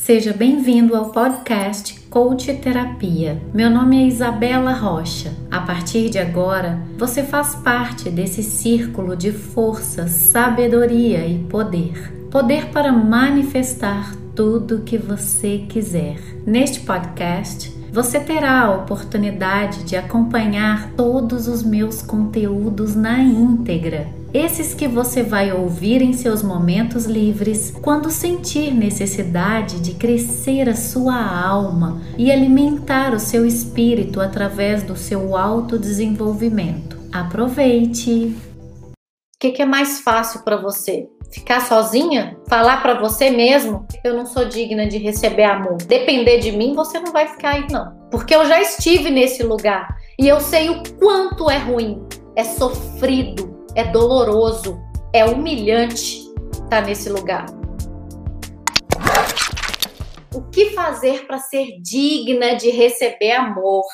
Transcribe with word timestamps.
Seja 0.00 0.32
bem-vindo 0.32 0.96
ao 0.96 1.10
podcast 1.10 2.00
Coach 2.08 2.54
Terapia. 2.54 3.42
Meu 3.52 3.68
nome 3.68 4.04
é 4.04 4.06
Isabela 4.06 4.72
Rocha. 4.72 5.34
A 5.50 5.60
partir 5.60 6.08
de 6.08 6.18
agora, 6.18 6.80
você 6.96 7.22
faz 7.22 7.56
parte 7.56 8.08
desse 8.08 8.42
círculo 8.42 9.14
de 9.16 9.32
força, 9.32 10.06
sabedoria 10.06 11.26
e 11.26 11.40
poder. 11.40 12.14
Poder 12.30 12.66
para 12.66 12.92
manifestar 12.92 14.14
tudo 14.34 14.76
o 14.76 14.82
que 14.82 14.96
você 14.96 15.66
quiser. 15.68 16.16
Neste 16.46 16.80
podcast, 16.80 17.76
você 17.92 18.20
terá 18.20 18.62
a 18.62 18.76
oportunidade 18.76 19.82
de 19.82 19.96
acompanhar 19.96 20.92
todos 20.92 21.48
os 21.48 21.62
meus 21.62 22.00
conteúdos 22.02 22.94
na 22.94 23.18
íntegra. 23.18 24.17
Esses 24.32 24.74
que 24.74 24.86
você 24.86 25.22
vai 25.22 25.50
ouvir 25.52 26.02
em 26.02 26.12
seus 26.12 26.42
momentos 26.42 27.06
livres, 27.06 27.70
quando 27.82 28.10
sentir 28.10 28.74
necessidade 28.74 29.80
de 29.80 29.94
crescer 29.94 30.68
a 30.68 30.76
sua 30.76 31.16
alma 31.16 32.02
e 32.18 32.30
alimentar 32.30 33.14
o 33.14 33.18
seu 33.18 33.46
espírito 33.46 34.20
através 34.20 34.82
do 34.82 34.94
seu 34.94 35.34
autodesenvolvimento. 35.34 36.98
Aproveite! 37.10 38.36
O 38.92 39.40
que, 39.40 39.52
que 39.52 39.62
é 39.62 39.66
mais 39.66 40.00
fácil 40.00 40.40
para 40.42 40.56
você? 40.56 41.08
Ficar 41.32 41.60
sozinha? 41.62 42.36
Falar 42.48 42.82
para 42.82 43.00
você 43.00 43.30
mesmo? 43.30 43.86
Eu 44.04 44.14
não 44.14 44.26
sou 44.26 44.44
digna 44.44 44.86
de 44.86 44.98
receber 44.98 45.44
amor. 45.44 45.76
Depender 45.76 46.38
de 46.38 46.52
mim, 46.52 46.74
você 46.74 46.98
não 46.98 47.12
vai 47.12 47.28
ficar 47.28 47.54
aí, 47.54 47.66
não. 47.70 47.96
Porque 48.10 48.34
eu 48.34 48.44
já 48.44 48.60
estive 48.60 49.10
nesse 49.10 49.42
lugar 49.42 49.96
e 50.18 50.28
eu 50.28 50.38
sei 50.40 50.68
o 50.68 50.82
quanto 50.98 51.50
é 51.50 51.58
ruim, 51.58 52.02
é 52.36 52.44
sofrido, 52.44 53.57
é 53.78 53.84
doloroso, 53.84 54.82
é 55.14 55.24
humilhante 55.24 56.26
estar 56.52 56.68
tá 56.68 56.80
nesse 56.80 57.08
lugar. 57.08 57.46
O 60.34 60.42
que 60.50 60.70
fazer 60.70 61.28
para 61.28 61.38
ser 61.38 61.80
digna 61.80 62.56
de 62.56 62.70
receber 62.70 63.30
amor? 63.30 63.84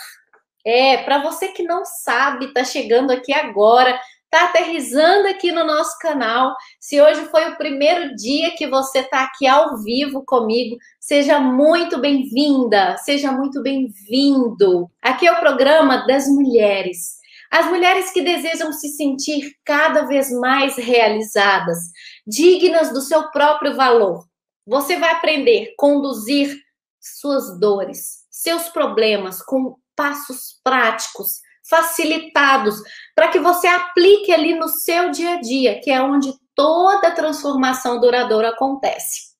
É, 0.65 0.97
para 1.03 1.23
você 1.23 1.49
que 1.49 1.63
não 1.63 1.85
sabe, 1.85 2.55
tá 2.55 2.65
chegando 2.65 3.11
aqui 3.11 3.31
agora, 3.35 4.01
está 4.25 4.47
aterrizando 4.47 5.29
aqui 5.29 5.53
no 5.53 5.67
nosso 5.67 5.99
canal. 5.99 6.57
Se 6.81 6.99
hoje 7.03 7.27
foi 7.27 7.51
o 7.51 7.59
primeiro 7.59 8.17
dia 8.17 8.57
que 8.57 8.67
você 8.67 9.01
está 9.01 9.25
aqui 9.25 9.47
ao 9.47 9.77
vivo 9.83 10.25
comigo, 10.25 10.79
seja 10.99 11.39
muito 11.39 12.01
bem-vinda, 12.01 12.97
seja 12.97 13.31
muito 13.31 13.63
bem-vindo. 13.63 14.91
Aqui 15.03 15.27
é 15.27 15.33
o 15.33 15.41
programa 15.41 16.07
das 16.07 16.27
mulheres. 16.27 17.23
As 17.51 17.67
mulheres 17.67 18.11
que 18.11 18.23
desejam 18.23 18.73
se 18.73 18.89
sentir 18.89 19.55
cada 19.65 20.03
vez 20.03 20.31
mais 20.31 20.77
realizadas, 20.77 21.79
dignas 22.27 22.93
do 22.93 23.01
seu 23.01 23.31
próprio 23.31 23.75
valor. 23.75 24.27
Você 24.67 24.97
vai 24.97 25.11
aprender 25.11 25.73
a 25.73 25.75
conduzir 25.77 26.57
suas 27.01 27.59
dores, 27.61 28.25
seus 28.31 28.69
problemas 28.71 29.43
com 29.43 29.77
passos 29.95 30.59
práticos 30.65 31.41
facilitados 31.69 32.83
para 33.15 33.29
que 33.29 33.39
você 33.39 33.67
aplique 33.67 34.33
ali 34.33 34.55
no 34.55 34.69
seu 34.69 35.11
dia 35.11 35.35
a 35.35 35.41
dia, 35.41 35.81
que 35.81 35.91
é 35.91 36.01
onde 36.03 36.33
toda 36.55 37.15
transformação 37.15 38.01
duradoura 38.01 38.51
acontece. 38.51 39.35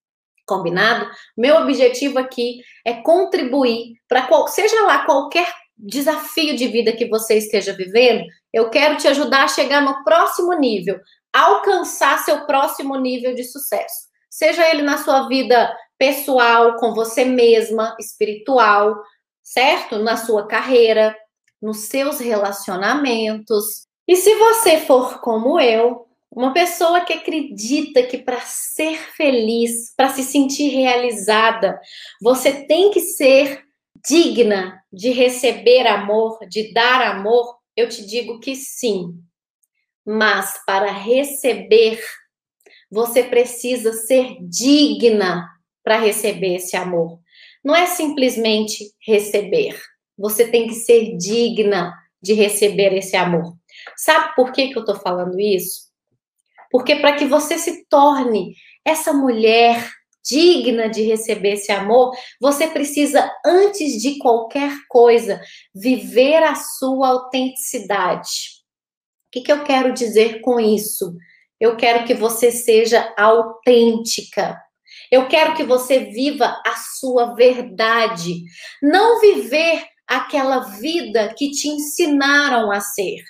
Combinado? 0.47 1.11
Meu 1.37 1.57
objetivo 1.57 2.19
aqui 2.19 2.61
é 2.85 2.95
contribuir 2.95 3.95
para 4.09 4.29
seja 4.49 4.85
lá 4.85 5.05
qualquer 5.05 5.51
desafio 5.77 6.57
de 6.57 6.69
vida 6.69 6.93
que 6.93 7.09
você 7.09 7.37
esteja 7.39 7.73
vivendo, 7.73 8.25
eu 8.53 8.71
quero 8.71 8.97
te 8.97 9.09
ajudar 9.09 9.45
a 9.45 9.49
chegar 9.49 9.81
no 9.81 10.05
próximo 10.05 10.53
nível, 10.55 10.99
alcançar 11.33 12.19
seu 12.19 12.47
próximo 12.47 12.97
nível 12.97 13.35
de 13.35 13.45
sucesso. 13.45 14.09
Seja 14.31 14.69
ele 14.69 14.83
na 14.83 14.99
sua 14.99 15.29
vida 15.29 15.77
pessoal, 15.99 16.77
com 16.77 16.95
você 16.95 17.25
mesma, 17.25 17.97
espiritual, 17.99 18.97
certo? 19.43 19.99
Na 19.99 20.17
sua 20.17 20.47
carreira, 20.47 21.17
nos 21.61 21.89
seus 21.89 22.19
relacionamentos. 22.19 23.87
E 24.07 24.17
se 24.17 24.35
você 24.35 24.81
for 24.81 25.21
como 25.21 25.59
eu, 25.59 26.07
uma 26.31 26.53
pessoa 26.53 27.03
que 27.03 27.13
acredita 27.13 28.03
que 28.03 28.19
para 28.19 28.41
ser 28.41 28.97
feliz, 29.17 29.95
para 29.97 30.09
se 30.09 30.23
sentir 30.25 30.69
realizada, 30.69 31.79
você 32.21 32.67
tem 32.67 32.91
que 32.91 33.01
ser 33.01 33.63
digna 34.09 34.83
de 34.93 35.11
receber 35.11 35.87
amor, 35.87 36.39
de 36.49 36.73
dar 36.73 37.03
amor, 37.03 37.57
eu 37.77 37.89
te 37.89 38.07
digo 38.07 38.41
que 38.41 38.55
sim. 38.55 39.15
Mas 40.05 40.61
para 40.67 40.91
receber, 40.93 42.01
você 42.91 43.25
precisa 43.25 43.93
ser 43.93 44.37
digna 44.41 45.49
para 45.83 45.99
receber 45.99 46.57
esse 46.57 46.77
amor. 46.77 47.19
Não 47.65 47.75
é 47.75 47.87
simplesmente 47.87 48.93
receber. 49.07 49.81
Você 50.17 50.49
tem 50.49 50.69
que 50.69 50.75
ser 50.75 51.17
digna 51.17 51.93
de 52.23 52.35
receber 52.35 52.93
esse 52.95 53.17
amor. 53.17 53.57
Sabe 53.97 54.35
por 54.35 54.53
que, 54.53 54.69
que 54.69 54.79
eu 54.79 54.81
estou 54.81 54.97
falando 54.97 55.41
isso? 55.41 55.85
Porque 56.71 56.97
para 56.97 57.15
que 57.15 57.27
você 57.27 57.59
se 57.59 57.87
torne 57.87 58.55
essa 58.85 59.13
mulher 59.13 59.91
digna 60.25 60.89
de 60.89 61.03
receber 61.03 61.53
esse 61.53 61.71
amor, 61.71 62.17
você 62.41 62.67
precisa, 62.67 63.31
antes 63.45 64.01
de 64.01 64.19
qualquer 64.19 64.73
coisa, 64.89 65.41
viver 65.75 66.43
a 66.43 66.55
sua 66.55 67.09
autenticidade. 67.09 68.63
O 69.29 69.31
que, 69.33 69.41
que 69.43 69.53
eu 69.53 69.65
quero 69.65 69.93
dizer 69.93 70.41
com 70.41 70.59
isso? 70.59 71.15
Eu 71.61 71.77
quero 71.77 72.05
que 72.07 72.15
você 72.15 72.51
seja 72.51 73.13
autêntica. 73.17 74.61
Eu 75.11 75.29
quero 75.29 75.55
que 75.55 75.65
você 75.65 76.01
viva 76.01 76.61
a 76.67 76.77
sua 76.77 77.35
verdade. 77.35 78.43
Não 78.83 79.21
viver 79.21 79.85
aquela 80.07 80.61
vida 80.61 81.33
que 81.35 81.51
te 81.51 81.69
ensinaram 81.69 82.71
a 82.71 82.81
ser. 82.81 83.23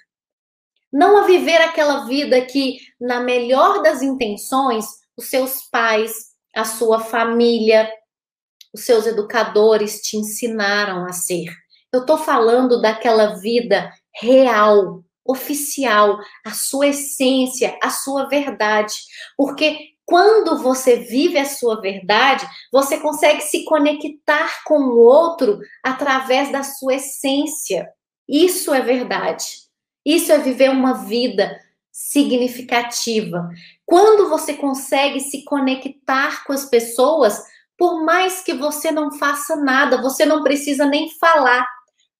Não 0.93 1.19
a 1.19 1.27
viver 1.27 1.57
aquela 1.57 2.07
vida 2.07 2.41
que, 2.45 2.79
na 3.01 3.21
melhor 3.21 3.83
das 3.83 4.01
intenções, 4.01 4.87
os 5.17 5.29
seus 5.29 5.63
pais, 5.71 6.34
a 6.55 6.65
sua 6.65 7.01
família, 7.01 7.91
os 8.73 8.85
seus 8.85 9.07
educadores 9.07 10.01
te 10.01 10.17
ensinaram 10.17 11.05
a 11.05 11.13
ser. 11.13 11.47
Eu 11.93 12.01
estou 12.01 12.19
falando 12.19 12.81
daquela 12.81 13.37
vida 13.37 13.93
real, 14.21 15.05
oficial, 15.25 16.19
a 16.45 16.51
sua 16.51 16.89
essência, 16.89 17.79
a 17.83 17.91
sua 17.91 18.29
verdade. 18.29 18.95
Porque 19.37 19.95
quando 20.05 20.59
você 20.59 20.97
vive 20.97 21.39
a 21.39 21.47
sua 21.47 21.81
verdade, 21.81 22.47
você 22.71 22.99
consegue 22.99 23.41
se 23.43 23.65
conectar 23.65 24.63
com 24.65 24.79
o 24.79 24.99
outro 24.99 25.61
através 25.83 26.53
da 26.53 26.63
sua 26.63 26.95
essência. 26.95 27.89
Isso 28.29 28.75
é 28.75 28.81
verdade. 28.81 29.45
Isso 30.05 30.31
é 30.31 30.39
viver 30.39 30.71
uma 30.71 31.05
vida 31.05 31.59
significativa. 31.91 33.49
Quando 33.87 34.29
você 34.29 34.55
consegue 34.55 35.21
se 35.21 35.45
conectar 35.45 36.45
com 36.45 36.53
as 36.53 36.65
pessoas, 36.65 37.43
por 37.77 38.05
mais 38.05 38.43
que 38.43 38.55
você 38.55 38.91
não 38.91 39.13
faça 39.13 39.57
nada, 39.57 40.01
você 40.01 40.25
não 40.25 40.43
precisa 40.43 40.87
nem 40.87 41.11
falar, 41.19 41.67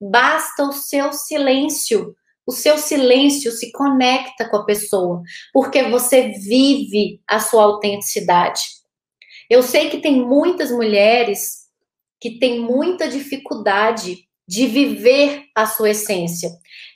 basta 0.01 0.65
o 0.65 0.73
seu 0.73 1.13
silêncio 1.13 2.15
o 2.47 2.53
seu 2.53 2.77
silêncio 2.77 3.51
se 3.51 3.73
conecta 3.73 4.49
com 4.49 4.59
a 4.59 4.65
pessoa, 4.65 5.23
porque 5.53 5.83
você 5.85 6.29
vive 6.29 7.21
a 7.27 7.41
sua 7.41 7.65
autenticidade. 7.65 8.63
Eu 9.49 9.63
sei 9.63 9.89
que 9.89 9.99
tem 9.99 10.21
muitas 10.21 10.71
mulheres 10.71 11.65
que 12.21 12.39
têm 12.39 12.61
muita 12.61 13.09
dificuldade 13.09 14.29
de 14.47 14.67
viver 14.67 15.45
a 15.55 15.67
sua 15.67 15.91
essência, 15.91 16.51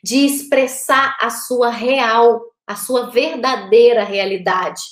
de 0.04 0.26
expressar 0.26 1.16
a 1.20 1.30
sua 1.30 1.70
real, 1.70 2.42
a 2.68 2.76
sua 2.76 3.08
verdadeira 3.10 4.04
realidade, 4.04 4.82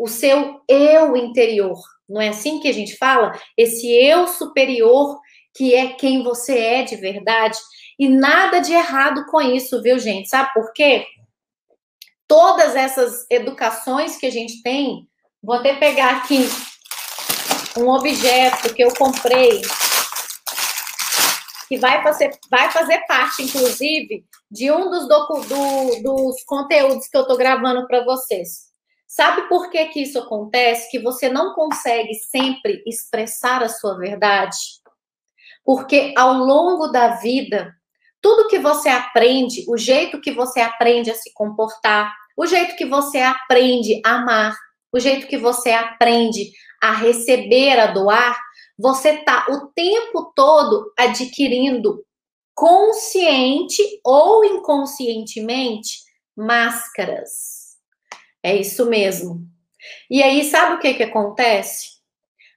o 0.00 0.08
seu 0.08 0.62
eu 0.66 1.14
interior. 1.14 1.78
Não 2.08 2.18
é 2.18 2.28
assim 2.28 2.58
que 2.58 2.68
a 2.68 2.72
gente 2.72 2.96
fala? 2.96 3.38
Esse 3.54 3.86
eu 3.92 4.26
superior 4.26 5.20
que 5.54 5.74
é 5.74 5.88
quem 5.88 6.22
você 6.22 6.58
é 6.58 6.82
de 6.84 6.96
verdade. 6.96 7.58
E 7.98 8.08
nada 8.08 8.60
de 8.60 8.72
errado 8.72 9.26
com 9.26 9.42
isso, 9.42 9.82
viu, 9.82 9.98
gente? 9.98 10.30
Sabe 10.30 10.54
por 10.54 10.72
quê? 10.72 11.04
Todas 12.26 12.74
essas 12.74 13.26
educações 13.30 14.16
que 14.16 14.24
a 14.24 14.30
gente 14.30 14.62
tem, 14.62 15.06
vou 15.42 15.56
até 15.56 15.74
pegar 15.74 16.16
aqui 16.16 16.48
um 17.76 17.88
objeto 17.90 18.72
que 18.72 18.82
eu 18.82 18.94
comprei, 18.94 19.60
que 21.68 21.76
vai 21.76 22.02
fazer, 22.02 22.30
vai 22.50 22.70
fazer 22.70 22.98
parte, 23.06 23.42
inclusive, 23.42 24.24
de 24.50 24.72
um 24.72 24.90
dos, 24.90 25.06
do, 25.06 26.02
dos 26.02 26.42
conteúdos 26.44 27.06
que 27.06 27.16
eu 27.16 27.22
estou 27.22 27.36
gravando 27.36 27.86
para 27.86 28.04
vocês. 28.04 28.68
Sabe 29.06 29.48
por 29.48 29.70
que, 29.70 29.84
que 29.86 30.02
isso 30.02 30.18
acontece? 30.18 30.90
Que 30.90 30.98
você 30.98 31.28
não 31.28 31.54
consegue 31.54 32.14
sempre 32.14 32.82
expressar 32.86 33.62
a 33.62 33.68
sua 33.68 33.96
verdade? 33.96 34.56
Porque 35.64 36.14
ao 36.16 36.32
longo 36.34 36.88
da 36.88 37.16
vida, 37.16 37.74
tudo 38.20 38.48
que 38.48 38.58
você 38.58 38.88
aprende, 38.88 39.64
o 39.68 39.76
jeito 39.76 40.20
que 40.20 40.32
você 40.32 40.60
aprende 40.60 41.10
a 41.10 41.14
se 41.14 41.32
comportar, 41.34 42.14
o 42.36 42.46
jeito 42.46 42.76
que 42.76 42.86
você 42.86 43.18
aprende 43.18 44.00
a 44.04 44.16
amar, 44.16 44.56
o 44.92 44.98
jeito 44.98 45.26
que 45.26 45.36
você 45.36 45.70
aprende 45.70 46.50
a 46.82 46.92
receber, 46.92 47.78
a 47.78 47.88
doar, 47.88 48.38
você 48.78 49.10
está 49.10 49.46
o 49.50 49.66
tempo 49.68 50.32
todo 50.34 50.92
adquirindo 50.96 52.04
consciente 52.54 53.82
ou 54.04 54.44
inconscientemente 54.44 56.02
máscaras. 56.36 57.76
É 58.42 58.56
isso 58.56 58.86
mesmo. 58.86 59.46
E 60.10 60.22
aí, 60.22 60.44
sabe 60.44 60.76
o 60.76 60.78
que, 60.78 60.94
que 60.94 61.02
acontece? 61.02 61.98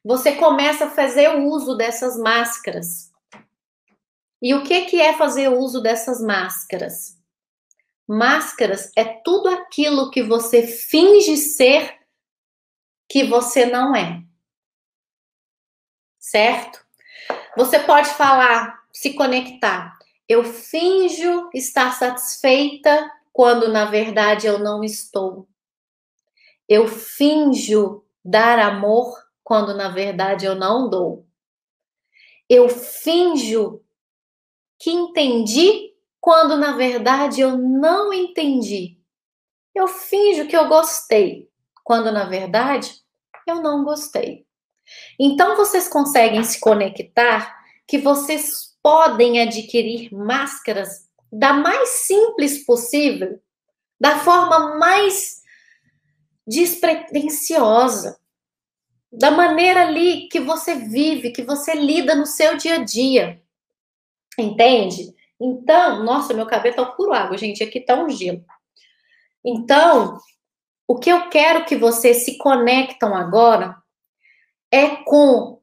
Você 0.03 0.35
começa 0.35 0.85
a 0.85 0.89
fazer 0.89 1.35
uso 1.37 1.75
dessas 1.75 2.17
máscaras. 2.17 3.11
E 4.41 4.53
o 4.53 4.63
que, 4.63 4.85
que 4.85 4.99
é 4.99 5.13
fazer 5.13 5.49
uso 5.49 5.81
dessas 5.81 6.19
máscaras? 6.19 7.17
Máscaras 8.07 8.91
é 8.97 9.05
tudo 9.05 9.49
aquilo 9.49 10.09
que 10.09 10.23
você 10.23 10.65
finge 10.65 11.37
ser 11.37 11.99
que 13.07 13.23
você 13.23 13.65
não 13.65 13.95
é. 13.95 14.23
Certo? 16.31 16.79
Você 17.57 17.77
pode 17.79 18.07
falar, 18.11 18.85
se 18.89 19.13
conectar. 19.15 19.99
Eu 20.29 20.45
finjo 20.45 21.49
estar 21.53 21.91
satisfeita 21.91 23.11
quando 23.33 23.67
na 23.67 23.83
verdade 23.83 24.47
eu 24.47 24.57
não 24.57 24.81
estou. 24.81 25.45
Eu 26.69 26.87
finjo 26.87 28.05
dar 28.23 28.59
amor 28.59 29.13
quando 29.43 29.73
na 29.73 29.89
verdade 29.89 30.45
eu 30.45 30.55
não 30.55 30.89
dou. 30.89 31.27
Eu 32.47 32.69
finjo 32.69 33.83
que 34.79 34.89
entendi 34.89 35.93
quando 36.21 36.55
na 36.55 36.77
verdade 36.77 37.41
eu 37.41 37.57
não 37.57 38.13
entendi. 38.13 38.97
Eu 39.75 39.85
finjo 39.85 40.47
que 40.47 40.55
eu 40.55 40.69
gostei 40.69 41.51
quando 41.83 42.09
na 42.09 42.23
verdade 42.23 43.01
eu 43.45 43.61
não 43.61 43.83
gostei. 43.83 44.49
Então 45.19 45.55
vocês 45.55 45.87
conseguem 45.87 46.43
se 46.43 46.59
conectar 46.59 47.61
que 47.87 47.97
vocês 47.97 48.75
podem 48.81 49.41
adquirir 49.41 50.13
máscaras 50.13 51.09
da 51.31 51.53
mais 51.53 51.89
simples 51.89 52.65
possível, 52.65 53.39
da 53.99 54.19
forma 54.19 54.77
mais 54.77 55.41
despretensiosa, 56.45 58.19
da 59.11 59.29
maneira 59.29 59.87
ali 59.87 60.27
que 60.29 60.39
você 60.39 60.75
vive, 60.75 61.31
que 61.31 61.43
você 61.43 61.73
lida 61.73 62.15
no 62.15 62.25
seu 62.25 62.57
dia 62.57 62.75
a 62.75 62.83
dia. 62.83 63.41
Entende? 64.37 65.13
Então, 65.39 66.03
nossa, 66.03 66.33
meu 66.33 66.45
cabelo 66.45 66.75
tá 66.75 66.85
puro 66.85 67.13
água, 67.13 67.37
gente, 67.37 67.63
aqui 67.63 67.79
tá 67.79 67.95
um 67.95 68.09
gelo. 68.09 68.43
Então, 69.43 70.17
o 70.87 70.97
que 70.97 71.09
eu 71.09 71.29
quero 71.29 71.65
que 71.65 71.75
vocês 71.75 72.25
se 72.25 72.37
conectam 72.37 73.15
agora 73.15 73.75
é 74.71 74.95
com. 75.03 75.59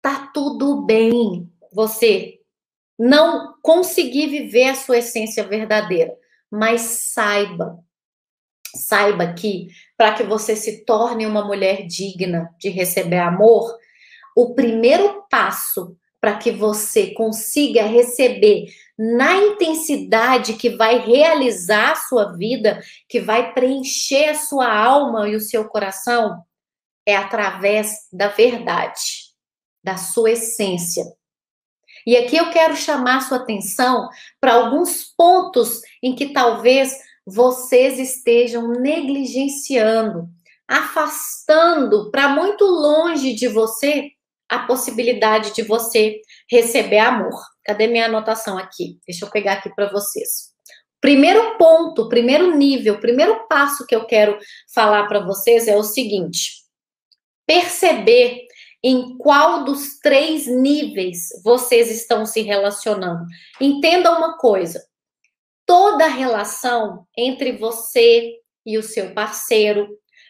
Tá 0.00 0.30
tudo 0.32 0.82
bem. 0.82 1.50
Você 1.72 2.40
não 2.98 3.54
conseguir 3.60 4.28
viver 4.28 4.70
a 4.70 4.74
sua 4.74 4.98
essência 4.98 5.44
verdadeira, 5.44 6.14
mas 6.50 6.80
saiba, 6.80 7.78
saiba 8.74 9.34
que 9.34 9.68
para 9.96 10.14
que 10.14 10.22
você 10.22 10.56
se 10.56 10.84
torne 10.84 11.26
uma 11.26 11.44
mulher 11.44 11.86
digna 11.86 12.48
de 12.58 12.70
receber 12.70 13.18
amor, 13.18 13.76
o 14.34 14.54
primeiro 14.54 15.24
passo 15.28 15.96
para 16.20 16.38
que 16.38 16.50
você 16.50 17.12
consiga 17.12 17.82
receber 17.82 18.66
na 18.98 19.36
intensidade 19.36 20.54
que 20.54 20.70
vai 20.70 20.98
realizar 20.98 21.92
a 21.92 21.96
sua 21.96 22.32
vida, 22.32 22.82
que 23.08 23.20
vai 23.20 23.52
preencher 23.52 24.30
a 24.30 24.34
sua 24.34 24.72
alma 24.72 25.28
e 25.28 25.36
o 25.36 25.40
seu 25.40 25.66
coração, 25.66 26.42
é 27.06 27.16
através 27.16 28.08
da 28.12 28.28
verdade, 28.28 29.30
da 29.82 29.96
sua 29.96 30.32
essência. 30.32 31.04
E 32.04 32.16
aqui 32.16 32.36
eu 32.36 32.50
quero 32.50 32.76
chamar 32.76 33.20
sua 33.22 33.38
atenção 33.38 34.08
para 34.40 34.54
alguns 34.54 35.04
pontos 35.16 35.80
em 36.02 36.14
que 36.14 36.32
talvez 36.32 36.92
vocês 37.24 37.98
estejam 37.98 38.68
negligenciando, 38.68 40.28
afastando 40.68 42.10
para 42.10 42.28
muito 42.28 42.64
longe 42.64 43.34
de 43.34 43.48
você 43.48 44.10
a 44.48 44.60
possibilidade 44.60 45.52
de 45.52 45.62
você 45.62 46.20
receber 46.48 46.98
amor. 46.98 47.34
Cadê 47.64 47.88
minha 47.88 48.06
anotação 48.06 48.56
aqui? 48.56 49.00
Deixa 49.06 49.24
eu 49.24 49.30
pegar 49.30 49.54
aqui 49.54 49.74
para 49.74 49.90
vocês. 49.90 50.54
Primeiro 51.00 51.58
ponto, 51.58 52.08
primeiro 52.08 52.56
nível, 52.56 53.00
primeiro 53.00 53.46
passo 53.48 53.86
que 53.86 53.94
eu 53.94 54.06
quero 54.06 54.38
falar 54.72 55.06
para 55.08 55.20
vocês 55.20 55.66
é 55.66 55.76
o 55.76 55.82
seguinte: 55.82 56.65
perceber 57.46 58.46
em 58.82 59.16
qual 59.18 59.64
dos 59.64 59.98
três 60.00 60.46
níveis 60.46 61.28
vocês 61.42 61.90
estão 61.90 62.26
se 62.26 62.42
relacionando. 62.42 63.24
Entenda 63.60 64.16
uma 64.16 64.36
coisa: 64.36 64.84
toda 65.64 66.06
relação 66.06 67.06
entre 67.16 67.52
você 67.52 68.34
e 68.64 68.76
o 68.76 68.82
seu 68.82 69.12
parceiro, 69.12 69.88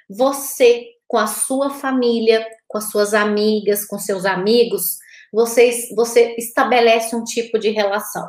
você 0.08 0.86
com 1.08 1.18
a 1.18 1.26
sua 1.26 1.70
família, 1.70 2.46
com 2.66 2.78
as 2.78 2.90
suas 2.90 3.14
amigas, 3.14 3.84
com 3.84 3.98
seus 3.98 4.24
amigos, 4.24 4.98
você, 5.32 5.88
você 5.94 6.34
estabelece 6.38 7.14
um 7.14 7.22
tipo 7.22 7.58
de 7.58 7.70
relação. 7.70 8.28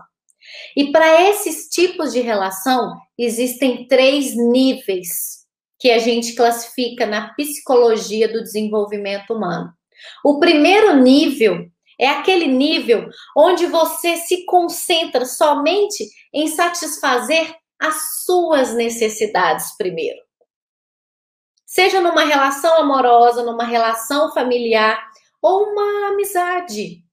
E 0.76 0.92
para 0.92 1.30
esses 1.30 1.68
tipos 1.70 2.14
de 2.14 2.22
relação, 2.22 2.96
existem 3.18 3.88
três 3.88 4.36
níveis 4.36 5.37
que 5.80 5.92
a 5.92 6.00
gente 6.00 6.36
classifica 6.36 7.06
na 7.06 7.34
psicologia 7.34 8.28
do 8.28 8.42
desenvolvimento 8.42 9.34
humano. 9.34 9.72
O 10.24 10.40
primeiro 10.40 10.96
nível 10.96 11.70
é 12.00 12.08
aquele 12.08 12.48
nível 12.48 13.10
onde 13.36 13.66
você 13.66 14.18
se 14.18 14.46
concentra 14.46 15.26
somente 15.26 16.08
em 16.34 16.48
satisfazer 16.48 17.56
as 17.80 18.24
suas 18.26 18.74
necessidades 18.74 19.76
primeiro. 19.78 20.20
Seja 21.66 22.00
numa 22.00 22.24
relação 22.24 22.80
amorosa, 22.80 23.44
numa 23.44 23.66
relação 23.66 24.34
familiar 24.34 25.06
ou 25.42 25.64
uma 25.72 26.10
amizade. 26.10 27.04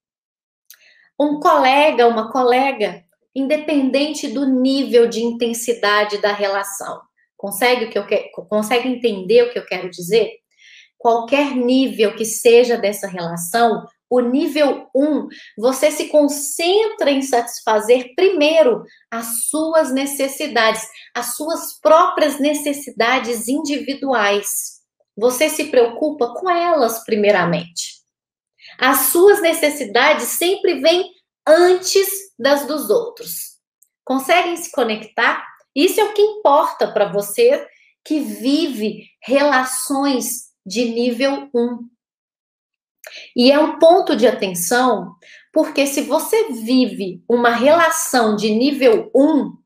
Um 1.19 1.39
colega, 1.39 2.07
uma 2.07 2.31
colega, 2.33 3.05
independente 3.35 4.29
do 4.29 4.47
nível 4.47 5.09
de 5.09 5.23
intensidade 5.23 6.19
da 6.19 6.33
relação. 6.33 7.01
Consegue 7.45 7.85
o 7.85 7.91
que 7.91 7.99
eu 7.99 8.45
consegue 8.47 8.89
entender 8.89 9.43
o 9.43 9.53
que 9.53 9.59
eu 9.59 9.67
quero 9.67 9.91
dizer? 9.91 10.31
Qualquer 10.97 11.55
nível 11.55 12.17
que 12.17 12.25
seja 12.25 12.79
dessa 12.79 13.07
relação, 13.07 13.87
o 14.09 14.21
nível 14.21 14.89
1, 14.95 15.05
um, 15.05 15.29
você 15.59 15.91
se 15.91 16.09
concentra 16.09 17.11
em 17.11 17.21
satisfazer 17.21 18.15
primeiro 18.17 18.83
as 19.11 19.45
suas 19.51 19.93
necessidades, 19.93 20.89
as 21.15 21.37
suas 21.37 21.79
próprias 21.83 22.41
necessidades 22.41 23.47
individuais. 23.47 24.81
Você 25.15 25.51
se 25.51 25.65
preocupa 25.65 26.33
com 26.33 26.49
elas 26.49 27.05
primeiramente. 27.05 28.01
As 28.79 29.09
suas 29.09 29.43
necessidades 29.43 30.29
sempre 30.29 30.81
vêm 30.81 31.11
antes 31.47 32.09
das 32.39 32.67
dos 32.67 32.89
outros. 32.89 33.59
Conseguem 34.03 34.57
se 34.57 34.73
conectar? 34.73 35.54
Isso 35.75 36.01
é 36.01 36.05
o 36.05 36.15
que 36.15 36.23
importa 36.23 36.91
para 36.91 37.11
você 37.11 37.67
que 38.05 38.21
vive 38.21 39.09
relações 39.23 40.53
de 40.65 40.85
nível 40.85 41.49
1. 41.55 41.89
E 43.37 43.51
é 43.51 43.59
um 43.59 43.79
ponto 43.79 44.17
de 44.17 44.27
atenção, 44.27 45.15
porque 45.53 45.87
se 45.87 46.03
você 46.03 46.53
vive 46.53 47.23
uma 47.29 47.51
relação 47.51 48.37
de 48.37 48.51
nível 48.51 49.11
1, 49.15 49.57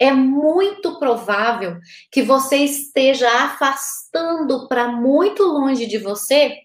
é 0.00 0.12
muito 0.12 0.98
provável 0.98 1.78
que 2.10 2.22
você 2.22 2.58
esteja 2.58 3.28
afastando 3.44 4.68
para 4.68 4.88
muito 4.88 5.42
longe 5.42 5.86
de 5.86 5.98
você 5.98 6.56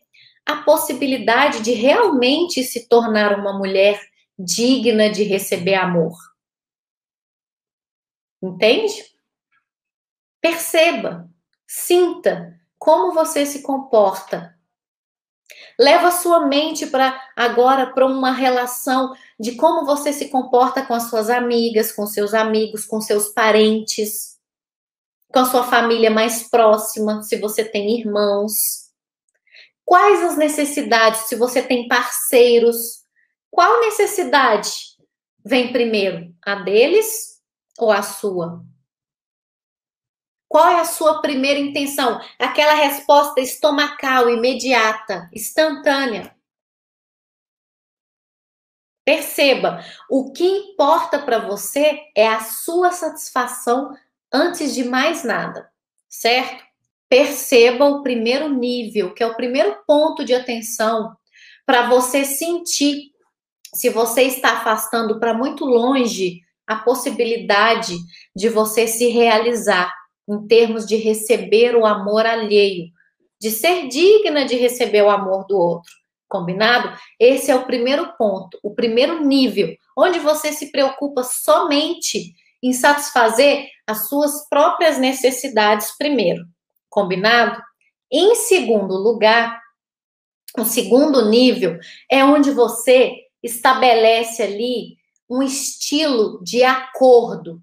a 0.45 0.57
possibilidade 0.57 1.61
de 1.61 1.71
realmente 1.71 2.63
se 2.63 2.87
tornar 2.87 3.39
uma 3.39 3.57
mulher 3.57 3.99
digna 4.37 5.09
de 5.09 5.23
receber 5.23 5.75
amor. 5.75 6.13
Entende? 8.43 9.05
Perceba, 10.41 11.29
sinta 11.65 12.59
como 12.77 13.13
você 13.13 13.45
se 13.45 13.61
comporta. 13.61 14.53
Leva 15.79 16.11
sua 16.11 16.45
mente 16.45 16.87
para 16.87 17.17
agora 17.37 17.93
para 17.93 18.05
uma 18.05 18.33
relação 18.33 19.15
de 19.39 19.55
como 19.55 19.85
você 19.85 20.11
se 20.11 20.27
comporta 20.27 20.85
com 20.85 20.93
as 20.93 21.03
suas 21.03 21.29
amigas, 21.29 21.93
com 21.93 22.05
seus 22.05 22.33
amigos, 22.33 22.85
com 22.85 22.99
seus 22.99 23.29
parentes, 23.29 24.37
com 25.29 25.39
a 25.39 25.45
sua 25.45 25.63
família 25.63 26.11
mais 26.11 26.49
próxima, 26.49 27.23
se 27.23 27.37
você 27.37 27.63
tem 27.63 27.97
irmãos. 27.97 28.89
Quais 29.85 30.21
as 30.21 30.37
necessidades, 30.37 31.21
se 31.29 31.37
você 31.37 31.61
tem 31.61 31.87
parceiros? 31.87 33.05
Qual 33.49 33.79
necessidade 33.79 34.73
vem 35.45 35.71
primeiro? 35.71 36.35
A 36.45 36.55
deles 36.55 37.32
ou 37.77 37.91
a 37.91 38.01
sua? 38.01 38.63
Qual 40.47 40.67
é 40.67 40.79
a 40.79 40.85
sua 40.85 41.19
primeira 41.19 41.59
intenção? 41.59 42.21
Aquela 42.37 42.75
resposta 42.75 43.41
estomacal, 43.41 44.29
imediata, 44.29 45.27
instantânea. 45.33 46.35
Perceba, 49.03 49.83
o 50.09 50.31
que 50.31 50.45
importa 50.45 51.19
para 51.19 51.39
você 51.39 51.99
é 52.15 52.27
a 52.27 52.39
sua 52.39 52.91
satisfação 52.91 53.97
antes 54.31 54.73
de 54.73 54.83
mais 54.83 55.23
nada, 55.23 55.69
certo? 56.07 56.63
Perceba 57.09 57.85
o 57.85 58.01
primeiro 58.01 58.47
nível, 58.47 59.13
que 59.13 59.21
é 59.21 59.27
o 59.27 59.35
primeiro 59.35 59.83
ponto 59.85 60.23
de 60.23 60.33
atenção 60.33 61.17
para 61.65 61.89
você 61.89 62.23
sentir 62.23 63.11
se 63.73 63.89
você 63.89 64.23
está 64.23 64.57
afastando 64.57 65.19
para 65.19 65.33
muito 65.33 65.65
longe 65.65 66.41
a 66.67 66.77
possibilidade 66.77 67.95
de 68.35 68.49
você 68.49 68.87
se 68.87 69.07
realizar 69.09 69.93
em 70.27 70.47
termos 70.47 70.85
de 70.85 70.95
receber 70.95 71.75
o 71.75 71.85
amor 71.85 72.25
alheio, 72.25 72.87
de 73.39 73.51
ser 73.51 73.87
digna 73.87 74.45
de 74.45 74.55
receber 74.55 75.01
o 75.01 75.09
amor 75.09 75.45
do 75.45 75.57
outro. 75.57 75.91
Combinado? 76.29 76.97
Esse 77.19 77.51
é 77.51 77.55
o 77.55 77.65
primeiro 77.65 78.13
ponto, 78.17 78.57
o 78.63 78.73
primeiro 78.73 79.23
nível, 79.23 79.75
onde 79.97 80.19
você 80.19 80.51
se 80.51 80.71
preocupa 80.71 81.23
somente 81.23 82.33
em 82.63 82.71
satisfazer 82.71 83.67
as 83.85 84.07
suas 84.07 84.47
próprias 84.47 84.97
necessidades 84.97 85.95
primeiro. 85.97 86.45
Combinado? 86.89 87.61
Em 88.09 88.33
segundo 88.35 88.95
lugar, 88.95 89.59
o 90.57 90.63
segundo 90.63 91.29
nível 91.29 91.77
é 92.09 92.23
onde 92.23 92.51
você 92.51 93.13
estabelece 93.43 94.41
ali 94.41 94.95
um 95.29 95.41
estilo 95.41 96.43
de 96.43 96.63
acordo. 96.63 97.61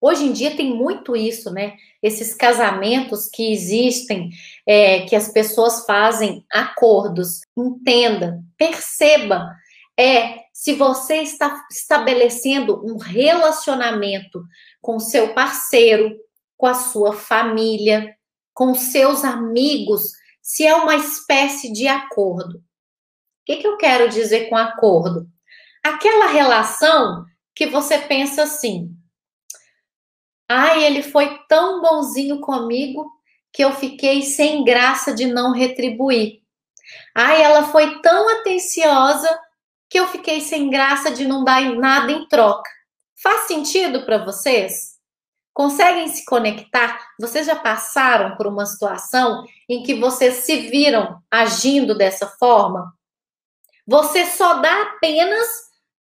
Hoje 0.00 0.24
em 0.24 0.32
dia 0.32 0.56
tem 0.56 0.74
muito 0.74 1.14
isso, 1.14 1.52
né? 1.52 1.76
Esses 2.02 2.34
casamentos 2.34 3.28
que 3.28 3.52
existem, 3.52 4.30
é, 4.66 5.02
que 5.06 5.14
as 5.14 5.28
pessoas 5.28 5.86
fazem 5.86 6.44
acordos. 6.52 7.42
Entenda, 7.56 8.42
perceba, 8.58 9.54
é 9.96 10.42
se 10.52 10.74
você 10.74 11.16
está 11.18 11.64
estabelecendo 11.70 12.84
um 12.84 12.96
relacionamento 12.96 14.44
com 14.80 14.98
seu 14.98 15.34
parceiro, 15.34 16.16
com 16.56 16.66
a 16.66 16.74
sua 16.74 17.12
família, 17.12 18.16
com 18.52 18.74
seus 18.74 19.24
amigos, 19.24 20.12
se 20.40 20.66
é 20.66 20.74
uma 20.74 20.96
espécie 20.96 21.72
de 21.72 21.86
acordo. 21.86 22.58
O 22.58 22.62
que, 23.46 23.56
que 23.56 23.66
eu 23.66 23.76
quero 23.76 24.08
dizer 24.08 24.48
com 24.48 24.56
acordo? 24.56 25.28
Aquela 25.82 26.26
relação 26.26 27.24
que 27.54 27.66
você 27.66 27.98
pensa 27.98 28.44
assim: 28.44 28.94
ai, 30.48 30.84
ele 30.84 31.02
foi 31.02 31.38
tão 31.48 31.80
bonzinho 31.80 32.40
comigo 32.40 33.10
que 33.52 33.62
eu 33.62 33.72
fiquei 33.72 34.22
sem 34.22 34.64
graça 34.64 35.12
de 35.12 35.26
não 35.26 35.52
retribuir. 35.52 36.40
Ai, 37.14 37.42
ela 37.42 37.64
foi 37.64 38.00
tão 38.00 38.28
atenciosa 38.28 39.28
que 39.90 39.98
eu 39.98 40.08
fiquei 40.08 40.40
sem 40.40 40.70
graça 40.70 41.10
de 41.10 41.26
não 41.26 41.44
dar 41.44 41.62
nada 41.74 42.10
em 42.10 42.26
troca. 42.26 42.70
Faz 43.22 43.42
sentido 43.42 44.04
para 44.06 44.18
vocês? 44.24 44.92
Conseguem 45.52 46.08
se 46.08 46.24
conectar? 46.24 46.98
Vocês 47.20 47.46
já 47.46 47.56
passaram 47.56 48.36
por 48.36 48.46
uma 48.46 48.64
situação 48.64 49.44
em 49.68 49.82
que 49.82 49.94
vocês 49.94 50.36
se 50.36 50.68
viram 50.70 51.22
agindo 51.30 51.94
dessa 51.94 52.26
forma? 52.26 52.92
Você 53.86 54.24
só 54.26 54.54
dá 54.54 54.82
apenas 54.82 55.46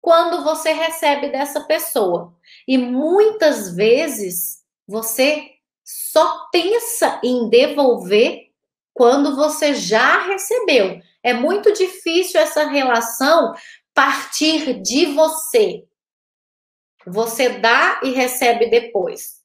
quando 0.01 0.43
você 0.43 0.73
recebe 0.73 1.29
dessa 1.29 1.61
pessoa. 1.61 2.35
E 2.67 2.77
muitas 2.77 3.75
vezes 3.75 4.63
você 4.87 5.51
só 5.83 6.47
pensa 6.51 7.19
em 7.23 7.49
devolver 7.49 8.49
quando 8.93 9.35
você 9.35 9.73
já 9.73 10.25
recebeu. 10.25 10.99
É 11.23 11.33
muito 11.33 11.71
difícil 11.71 12.39
essa 12.39 12.65
relação 12.65 13.53
partir 13.93 14.81
de 14.81 15.05
você. 15.07 15.85
Você 17.05 17.49
dá 17.59 17.99
e 18.03 18.11
recebe 18.11 18.69
depois. 18.69 19.41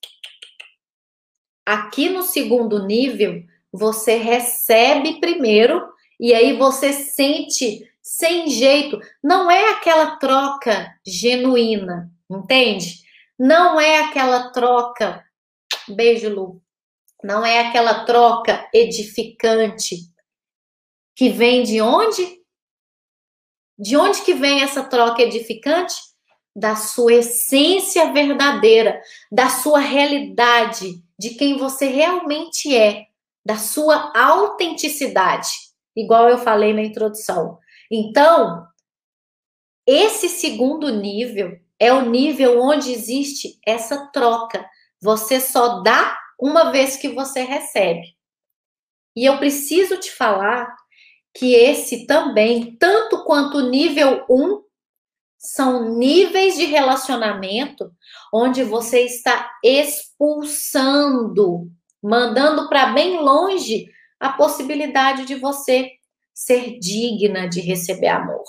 Aqui 1.65 2.09
no 2.09 2.23
segundo 2.23 2.87
nível, 2.87 3.43
você 3.73 4.17
recebe 4.17 5.21
primeiro 5.21 5.83
e 6.19 6.33
aí 6.33 6.57
você 6.57 6.93
sente 6.93 7.91
sem 8.07 8.49
jeito. 8.49 9.01
Não 9.21 9.51
é 9.51 9.71
aquela 9.71 10.17
troca 10.17 10.95
genuína, 11.05 12.09
entende? 12.31 13.01
Não 13.37 13.81
é 13.81 13.99
aquela 14.05 14.53
troca. 14.53 15.25
Beijo, 15.89 16.33
Lu. 16.33 16.63
Não 17.25 17.45
é 17.45 17.67
aquela 17.67 18.05
troca 18.05 18.69
edificante 18.73 19.97
que 21.17 21.31
vem 21.31 21.65
de 21.65 21.81
onde? 21.81 22.41
De 23.77 23.97
onde 23.97 24.23
que 24.23 24.35
vem 24.35 24.63
essa 24.63 24.85
troca 24.85 25.23
edificante? 25.23 25.97
Da 26.55 26.77
sua 26.77 27.15
essência 27.15 28.13
verdadeira, 28.13 29.03
da 29.33 29.49
sua 29.49 29.81
realidade, 29.81 31.03
de 31.19 31.31
quem 31.31 31.59
você 31.59 31.87
realmente 31.87 32.75
é, 32.75 33.07
da 33.45 33.57
sua 33.57 34.13
autenticidade, 34.17 35.49
igual 35.95 36.29
eu 36.29 36.39
falei 36.39 36.73
na 36.73 36.83
introdução. 36.83 37.59
Então, 37.91 38.67
esse 39.87 40.29
segundo 40.29 40.89
nível 40.91 41.59
é 41.79 41.93
o 41.93 42.09
nível 42.09 42.61
onde 42.61 42.93
existe 42.93 43.59
essa 43.65 44.07
troca. 44.09 44.69
Você 45.01 45.41
só 45.41 45.81
dá 45.83 46.19
uma 46.39 46.71
vez 46.71 46.97
que 46.97 47.09
você 47.09 47.43
recebe. 47.43 48.17
E 49.15 49.25
eu 49.25 49.39
preciso 49.39 49.97
te 49.99 50.11
falar 50.11 50.75
que 51.35 51.55
esse 51.55 52.07
também, 52.07 52.77
tanto 52.77 53.25
quanto 53.25 53.59
o 53.59 53.69
nível 53.69 54.25
1, 54.29 54.63
são 55.39 55.97
níveis 55.97 56.57
de 56.57 56.65
relacionamento 56.65 57.93
onde 58.33 58.65
você 58.65 59.03
está 59.03 59.51
expulsando, 59.63 60.91
mandando 62.03 62.69
para 62.69 62.93
bem 62.93 63.19
longe 63.19 63.87
a 64.19 64.33
possibilidade 64.33 65.25
de 65.25 65.35
você 65.37 65.93
ser 66.37 66.79
digna 66.79 67.49
de 67.49 67.63
receber 67.63 68.09
amor. 68.09 68.45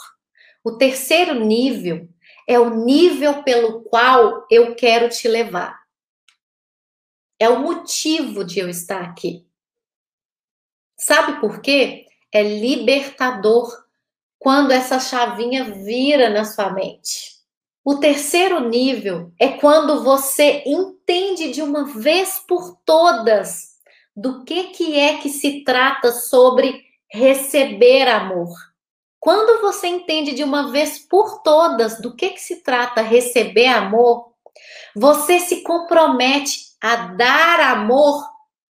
O 0.62 0.74
terceiro 0.74 1.34
nível 1.34 2.10
é 2.46 2.60
o 2.60 2.84
nível 2.84 3.44
pelo 3.44 3.82
qual 3.84 4.46
eu 4.52 4.76
quero 4.76 5.08
te 5.08 5.26
levar. 5.26 5.80
É 7.40 7.48
o 7.48 7.62
motivo 7.62 8.44
de 8.44 8.60
eu 8.60 8.68
estar 8.68 9.02
aqui. 9.02 9.48
Sabe 10.98 11.40
por 11.40 11.62
quê? 11.62 12.06
É 12.30 12.44
libertador 12.44 13.74
quando 14.38 14.72
essa 14.72 15.00
chavinha 15.00 15.64
vira 15.64 16.30
na 16.30 16.44
sua 16.44 16.70
mente. 16.74 17.38
O 17.86 18.00
terceiro 18.00 18.68
nível 18.68 19.32
é 19.40 19.48
quando 19.48 20.04
você 20.04 20.62
entende 20.66 21.54
de 21.54 21.62
uma 21.62 21.86
vez 21.86 22.38
por 22.46 22.76
todas 22.84 23.78
do 24.14 24.44
que 24.44 24.72
que 24.72 25.00
é 25.00 25.20
que 25.20 25.30
se 25.30 25.64
trata 25.64 26.12
sobre 26.12 26.87
receber 27.10 28.08
amor. 28.08 28.50
Quando 29.20 29.62
você 29.62 29.88
entende 29.88 30.34
de 30.34 30.44
uma 30.44 30.72
vez 30.72 31.00
por 31.00 31.42
todas 31.42 32.00
do 32.00 32.16
que 32.16 32.30
que 32.32 32.40
se 32.40 32.64
trata 32.64 33.02
receber 33.02 33.68
amor, 33.68 34.32
você 34.96 35.40
se 35.40 35.64
compromete 35.64 36.68
a 36.82 36.96
dar 36.96 37.60
amor, 37.60 38.24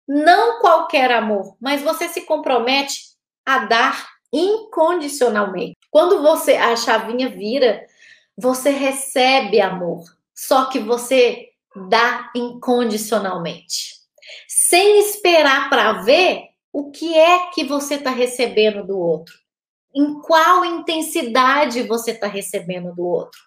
não 0.06 0.60
qualquer 0.60 1.10
amor, 1.10 1.56
mas 1.60 1.82
você 1.82 2.08
se 2.08 2.22
compromete 2.22 3.00
a 3.44 3.60
dar 3.60 4.08
incondicionalmente. 4.32 5.76
Quando 5.90 6.22
você 6.22 6.52
a 6.56 6.76
chavinha 6.76 7.28
vira, 7.28 7.84
você 8.36 8.70
recebe 8.70 9.60
amor, 9.60 10.04
só 10.34 10.66
que 10.66 10.78
você 10.78 11.48
dá 11.88 12.30
incondicionalmente. 12.34 13.96
Sem 14.48 15.00
esperar 15.00 15.68
para 15.68 15.92
ver 16.02 16.55
o 16.76 16.90
que 16.90 17.16
é 17.16 17.50
que 17.50 17.64
você 17.64 17.94
está 17.94 18.10
recebendo 18.10 18.86
do 18.86 18.98
outro. 18.98 19.34
Em 19.94 20.20
qual 20.20 20.64
intensidade 20.64 21.82
você 21.82 22.10
está 22.10 22.26
recebendo 22.26 22.94
do 22.94 23.04
outro. 23.04 23.40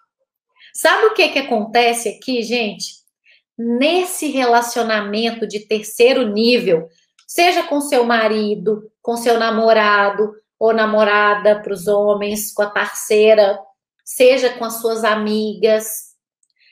Sabe 0.74 1.06
o 1.06 1.14
que, 1.14 1.28
que 1.28 1.38
acontece 1.38 2.08
aqui, 2.08 2.42
gente? 2.42 3.00
nesse 3.62 4.28
relacionamento 4.28 5.46
de 5.46 5.60
terceiro 5.60 6.26
nível, 6.26 6.88
seja 7.26 7.62
com 7.62 7.78
seu 7.78 8.04
marido, 8.04 8.90
com 9.02 9.18
seu 9.18 9.38
namorado 9.38 10.32
ou 10.58 10.72
namorada 10.72 11.60
para 11.60 11.74
os 11.74 11.86
homens, 11.86 12.54
com 12.54 12.62
a 12.62 12.70
parceira, 12.70 13.58
seja 14.02 14.48
com 14.54 14.64
as 14.64 14.80
suas 14.80 15.04
amigas, 15.04 16.14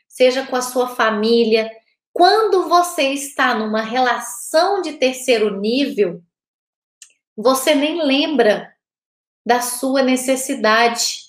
seja 0.08 0.46
com 0.46 0.56
a 0.56 0.62
sua 0.62 0.88
família. 0.88 1.70
Quando 2.10 2.70
você 2.70 3.12
está 3.12 3.54
numa 3.54 3.82
relação 3.82 4.80
de 4.80 4.94
terceiro 4.94 5.60
nível, 5.60 6.22
você 7.40 7.72
nem 7.72 8.04
lembra 8.04 8.74
da 9.46 9.60
sua 9.60 10.02
necessidade. 10.02 11.28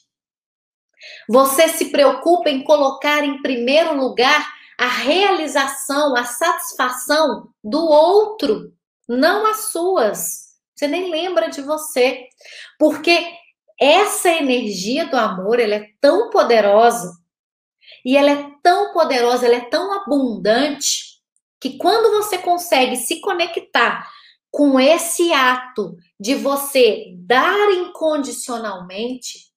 Você 1.30 1.68
se 1.68 1.92
preocupa 1.92 2.50
em 2.50 2.64
colocar 2.64 3.24
em 3.24 3.40
primeiro 3.44 3.96
lugar 3.96 4.44
a 4.76 4.88
realização, 4.88 6.16
a 6.16 6.24
satisfação 6.24 7.54
do 7.64 7.86
outro, 7.86 8.74
não 9.08 9.46
as 9.46 9.72
suas. 9.72 10.50
Você 10.76 10.88
nem 10.88 11.12
lembra 11.12 11.48
de 11.48 11.62
você, 11.62 12.28
porque 12.80 13.32
essa 13.80 14.30
energia 14.30 15.06
do 15.06 15.16
amor, 15.16 15.60
ela 15.60 15.76
é 15.76 15.90
tão 16.02 16.32
poderosa 16.32 17.14
e 18.04 18.18
ela 18.18 18.32
é 18.32 18.52
tão 18.64 18.94
poderosa, 18.94 19.46
ela 19.46 19.58
é 19.58 19.70
tão 19.70 19.94
abundante 19.94 21.20
que 21.60 21.78
quando 21.78 22.10
você 22.18 22.40
consegue 22.40 22.96
se 22.96 23.22
conectar 23.22 24.10
com 24.52 24.80
esse 24.80 25.32
ato 25.32 25.98
de 26.20 26.36
você 26.36 27.14
dar 27.18 27.72
incondicionalmente, 27.72 29.50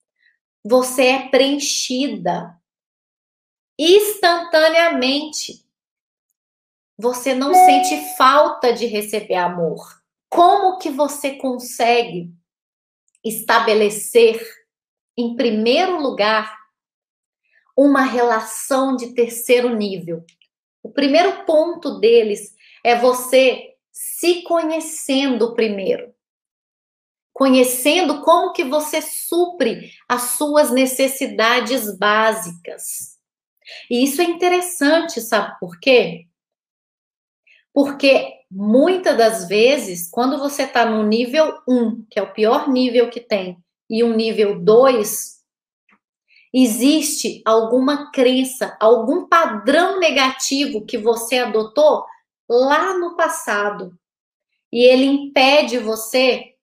você 0.65 1.07
é 1.07 1.29
preenchida 1.29 2.57
instantaneamente. 3.79 5.67
Você 6.99 7.35
não 7.35 7.53
sente 7.53 8.17
falta 8.17 8.73
de 8.73 8.87
receber 8.87 9.35
amor. 9.35 10.03
Como 10.29 10.79
que 10.79 10.91
você 10.91 11.37
consegue 11.37 12.33
estabelecer, 13.25 14.41
em 15.17 15.35
primeiro 15.35 16.01
lugar, 16.01 16.57
uma 17.77 18.03
relação 18.03 18.95
de 18.95 19.15
terceiro 19.15 19.75
nível? 19.75 20.25
O 20.83 20.91
primeiro 20.91 21.45
ponto 21.45 21.99
deles 21.99 22.55
é 22.85 22.95
você 22.95 23.72
se 24.23 24.43
conhecendo 24.43 25.53
primeiro. 25.53 26.15
Conhecendo 27.33 28.21
como 28.21 28.53
que 28.53 28.63
você 28.63 29.03
supre 29.03 29.91
as 30.09 30.37
suas 30.37 30.71
necessidades 30.71 31.99
básicas. 31.99 33.19
E 33.91 34.05
isso 34.05 34.23
é 34.23 34.25
interessante, 34.25 35.21
sabe 35.21 35.59
por 35.59 35.81
quê? 35.81 36.29
Porque 37.75 38.33
muitas 38.49 39.19
das 39.19 39.49
vezes, 39.49 40.09
quando 40.09 40.39
você 40.39 40.63
está 40.63 40.85
no 40.85 41.03
nível 41.03 41.61
1, 41.67 42.07
que 42.09 42.21
é 42.21 42.23
o 42.23 42.33
pior 42.33 42.69
nível 42.69 43.11
que 43.11 43.21
tem, 43.21 43.59
e 43.91 44.05
um 44.05 44.15
nível 44.15 44.61
2, 44.61 45.43
existe 46.55 47.43
alguma 47.45 48.13
crença, 48.13 48.77
algum 48.79 49.27
padrão 49.27 49.99
negativo 49.99 50.87
que 50.87 50.97
você 50.97 51.39
adotou 51.39 52.05
lá 52.49 52.97
no 52.97 53.17
passado. 53.17 53.99
E 54.73 54.85
ele 54.85 55.05
impede 55.05 55.79
você 55.79 56.55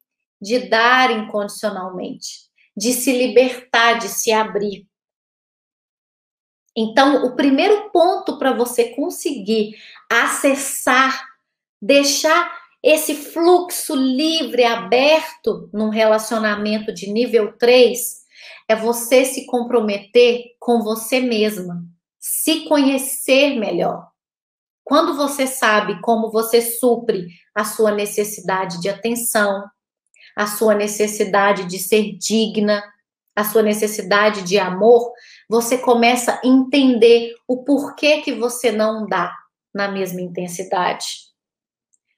de 0.41 0.67
dar 0.67 1.11
incondicionalmente, 1.11 2.49
de 2.75 2.93
se 2.93 3.11
libertar, 3.11 3.99
de 3.99 4.07
se 4.07 4.31
abrir. 4.31 4.87
Então, 6.75 7.25
o 7.25 7.35
primeiro 7.35 7.89
ponto 7.91 8.39
para 8.39 8.53
você 8.53 8.95
conseguir 8.95 9.75
acessar, 10.09 11.25
deixar 11.81 12.57
esse 12.81 13.13
fluxo 13.13 13.93
livre, 13.93 14.63
aberto 14.63 15.69
num 15.73 15.89
relacionamento 15.89 16.93
de 16.93 17.11
nível 17.11 17.57
3, 17.57 18.19
é 18.69 18.75
você 18.75 19.25
se 19.25 19.45
comprometer 19.45 20.55
com 20.57 20.81
você 20.81 21.19
mesma, 21.19 21.83
se 22.17 22.65
conhecer 22.65 23.59
melhor. 23.59 24.08
Quando 24.89 25.15
você 25.15 25.45
sabe 25.45 26.01
como 26.01 26.31
você 26.31 26.63
supre 26.63 27.27
a 27.53 27.63
sua 27.63 27.91
necessidade 27.91 28.81
de 28.81 28.89
atenção, 28.89 29.63
a 30.35 30.47
sua 30.47 30.73
necessidade 30.73 31.65
de 31.65 31.77
ser 31.77 32.17
digna, 32.17 32.83
a 33.35 33.43
sua 33.43 33.61
necessidade 33.61 34.41
de 34.41 34.57
amor, 34.57 35.13
você 35.47 35.77
começa 35.77 36.33
a 36.33 36.41
entender 36.43 37.35
o 37.47 37.63
porquê 37.63 38.21
que 38.21 38.33
você 38.33 38.71
não 38.71 39.05
dá 39.05 39.31
na 39.71 39.89
mesma 39.89 40.21
intensidade. 40.21 41.05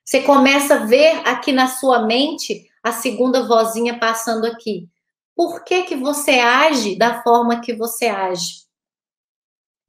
Você 0.05 0.21
começa 0.21 0.75
a 0.75 0.85
ver 0.85 1.27
aqui 1.27 1.51
na 1.51 1.67
sua 1.67 2.05
mente 2.05 2.69
a 2.81 2.93
segunda 2.93 3.45
vozinha 3.45 3.99
passando 3.99 4.45
aqui. 4.45 4.87
Por 5.35 5.65
que 5.65 5.83
que 5.83 5.95
você 5.97 6.39
age 6.39 6.97
da 6.97 7.21
forma 7.21 7.59
que 7.59 7.73
você 7.73 8.07
age? 8.07 8.61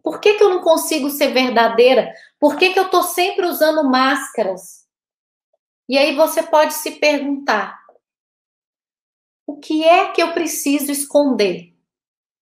Por 0.02 0.18
que 0.18 0.34
que 0.34 0.42
eu 0.42 0.50
não 0.50 0.60
consigo 0.60 1.08
ser 1.10 1.28
verdadeira? 1.28 2.12
Por 2.42 2.56
que 2.56 2.72
que 2.72 2.78
eu 2.80 2.90
tô 2.90 3.04
sempre 3.04 3.46
usando 3.46 3.88
máscaras? 3.88 4.84
E 5.88 5.96
aí 5.96 6.16
você 6.16 6.42
pode 6.42 6.74
se 6.74 6.98
perguntar: 6.98 7.80
o 9.46 9.60
que 9.60 9.84
é 9.84 10.10
que 10.10 10.20
eu 10.20 10.32
preciso 10.32 10.90
esconder? 10.90 11.72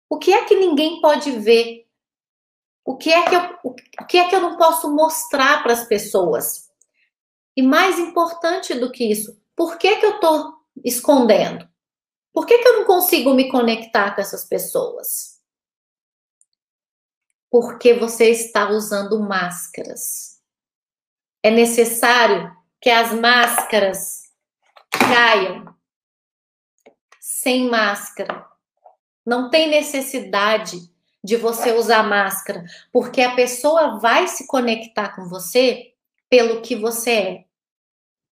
O 0.08 0.16
que 0.16 0.32
é 0.32 0.46
que 0.46 0.56
ninguém 0.56 1.02
pode 1.02 1.30
ver? 1.32 1.86
O 2.82 2.96
que 2.96 3.12
é 3.12 3.28
que 3.28 3.36
eu, 3.36 3.58
o 3.62 4.06
que 4.06 4.16
é 4.16 4.26
que 4.26 4.34
eu 4.34 4.40
não 4.40 4.56
posso 4.56 4.90
mostrar 4.90 5.62
para 5.62 5.74
as 5.74 5.84
pessoas? 5.84 6.70
E 7.54 7.60
mais 7.60 7.98
importante 7.98 8.72
do 8.72 8.90
que 8.90 9.04
isso, 9.04 9.38
por 9.54 9.76
que, 9.76 9.96
que 9.96 10.06
eu 10.06 10.14
estou 10.14 10.54
escondendo? 10.82 11.68
Por 12.32 12.46
que, 12.46 12.56
que 12.56 12.66
eu 12.66 12.78
não 12.78 12.86
consigo 12.86 13.34
me 13.34 13.50
conectar 13.50 14.14
com 14.14 14.22
essas 14.22 14.46
pessoas? 14.46 15.39
Porque 17.50 17.94
você 17.94 18.30
está 18.30 18.70
usando 18.70 19.18
máscaras. 19.20 20.38
É 21.42 21.50
necessário 21.50 22.54
que 22.80 22.88
as 22.88 23.12
máscaras 23.12 24.22
caiam 24.90 25.74
sem 27.20 27.68
máscara. 27.68 28.46
Não 29.24 29.50
tem 29.50 29.68
necessidade 29.68 30.90
de 31.22 31.36
você 31.36 31.72
usar 31.72 32.02
máscara, 32.02 32.64
porque 32.92 33.20
a 33.20 33.34
pessoa 33.34 33.98
vai 33.98 34.26
se 34.26 34.46
conectar 34.46 35.14
com 35.14 35.28
você 35.28 35.92
pelo 36.28 36.62
que 36.62 36.74
você 36.74 37.10
é, 37.10 37.44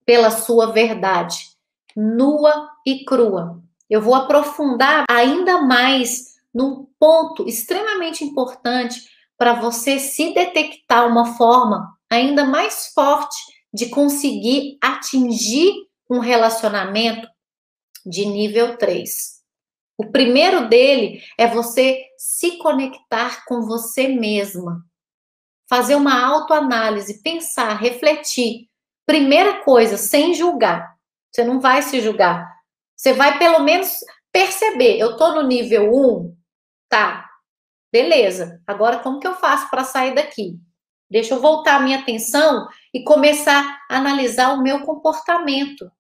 pela 0.07 0.31
sua 0.31 0.73
verdade, 0.73 1.51
nua 1.95 2.71
e 2.87 3.05
crua. 3.05 3.63
Eu 3.91 4.01
vou 4.01 4.15
aprofundar 4.15 5.05
ainda 5.09 5.61
mais 5.63 6.38
num 6.59 6.89
ponto 6.99 7.47
extremamente 7.47 8.25
importante 8.25 9.01
para 9.39 9.55
você 9.55 10.01
se 10.01 10.35
detectar 10.35 11.07
uma 11.07 11.37
forma 11.37 11.97
ainda 12.11 12.45
mais 12.45 12.89
forte 12.93 13.37
de 13.73 13.89
conseguir 13.91 14.77
atingir 14.83 15.73
um 16.11 16.19
relacionamento 16.19 17.29
de 18.05 18.27
nível 18.27 18.77
3. 18.77 19.39
O 19.97 20.11
primeiro 20.11 20.69
dele 20.69 21.23
é 21.39 21.47
você 21.47 22.03
se 22.17 22.59
conectar 22.59 23.45
com 23.45 23.63
você 23.63 24.09
mesma. 24.09 24.85
Fazer 25.69 25.95
uma 25.95 26.27
autoanálise, 26.27 27.23
pensar, 27.23 27.75
refletir. 27.75 28.69
Primeira 29.07 29.63
coisa, 29.63 29.97
sem 29.97 30.35
julgar. 30.35 30.93
Você 31.31 31.45
não 31.45 31.61
vai 31.61 31.83
se 31.83 32.01
julgar. 32.01 32.51
Você 32.97 33.13
vai 33.13 33.39
pelo 33.39 33.61
menos 33.61 33.99
perceber. 34.33 34.99
Eu 34.99 35.17
tô 35.17 35.35
no 35.35 35.43
nível 35.43 35.95
1, 35.95 36.38
tá? 36.89 37.29
Beleza. 37.93 38.61
Agora 38.67 38.99
como 38.99 39.19
que 39.19 39.27
eu 39.27 39.35
faço 39.35 39.71
para 39.71 39.85
sair 39.85 40.15
daqui? 40.15 40.59
Deixa 41.11 41.35
eu 41.35 41.41
voltar 41.41 41.77
a 41.77 41.81
minha 41.81 41.99
atenção 41.99 42.69
e 42.93 43.03
começar 43.03 43.81
a 43.89 43.97
analisar 43.97 44.53
o 44.55 44.63
meu 44.63 44.81
comportamento. 44.83 45.91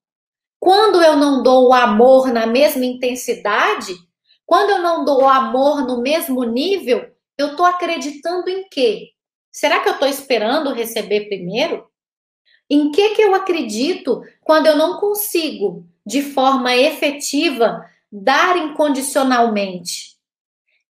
Quando 0.61 1.01
eu 1.03 1.17
não 1.17 1.43
dou 1.43 1.69
o 1.69 1.73
amor 1.73 2.33
na 2.33 2.47
mesma 2.47 2.85
intensidade, 2.85 3.95
quando 4.45 4.71
eu 4.71 4.79
não 4.79 5.05
dou 5.05 5.23
o 5.23 5.29
amor 5.29 5.87
no 5.87 6.03
mesmo 6.03 6.43
nível, 6.45 7.11
eu 7.39 7.53
estou 7.53 7.65
acreditando 7.65 8.51
em 8.51 8.69
quê? 8.69 9.13
Será 9.51 9.81
que 9.81 9.89
eu 9.89 9.95
estou 9.95 10.09
esperando 10.09 10.75
receber 10.75 11.29
primeiro? 11.29 11.89
Em 12.69 12.91
que 12.91 13.15
que 13.15 13.23
eu 13.23 13.35
acredito 13.35 14.21
quando 14.43 14.67
eu 14.67 14.77
não 14.77 14.99
consigo, 14.99 15.87
de 16.05 16.21
forma 16.21 16.77
efetiva, 16.77 17.83
dar 18.11 18.57
incondicionalmente? 18.57 20.18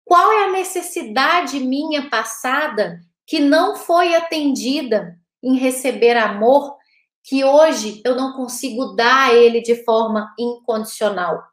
Qual 0.08 0.32
é 0.32 0.46
a 0.46 0.52
necessidade 0.52 1.60
minha 1.60 2.10
passada 2.10 3.02
que 3.26 3.42
não 3.42 3.76
foi 3.76 4.16
atendida 4.16 5.20
em 5.44 5.58
receber 5.58 6.16
amor 6.16 6.78
que 7.22 7.44
hoje 7.44 8.02
eu 8.06 8.16
não 8.16 8.32
consigo 8.32 8.96
dar 8.96 9.30
a 9.30 9.34
ele 9.34 9.60
de 9.60 9.84
forma 9.84 10.34
incondicional? 10.40 11.44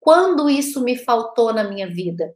Quando 0.00 0.48
isso 0.48 0.82
me 0.82 0.96
faltou 0.96 1.52
na 1.52 1.64
minha 1.64 1.86
vida? 1.86 2.34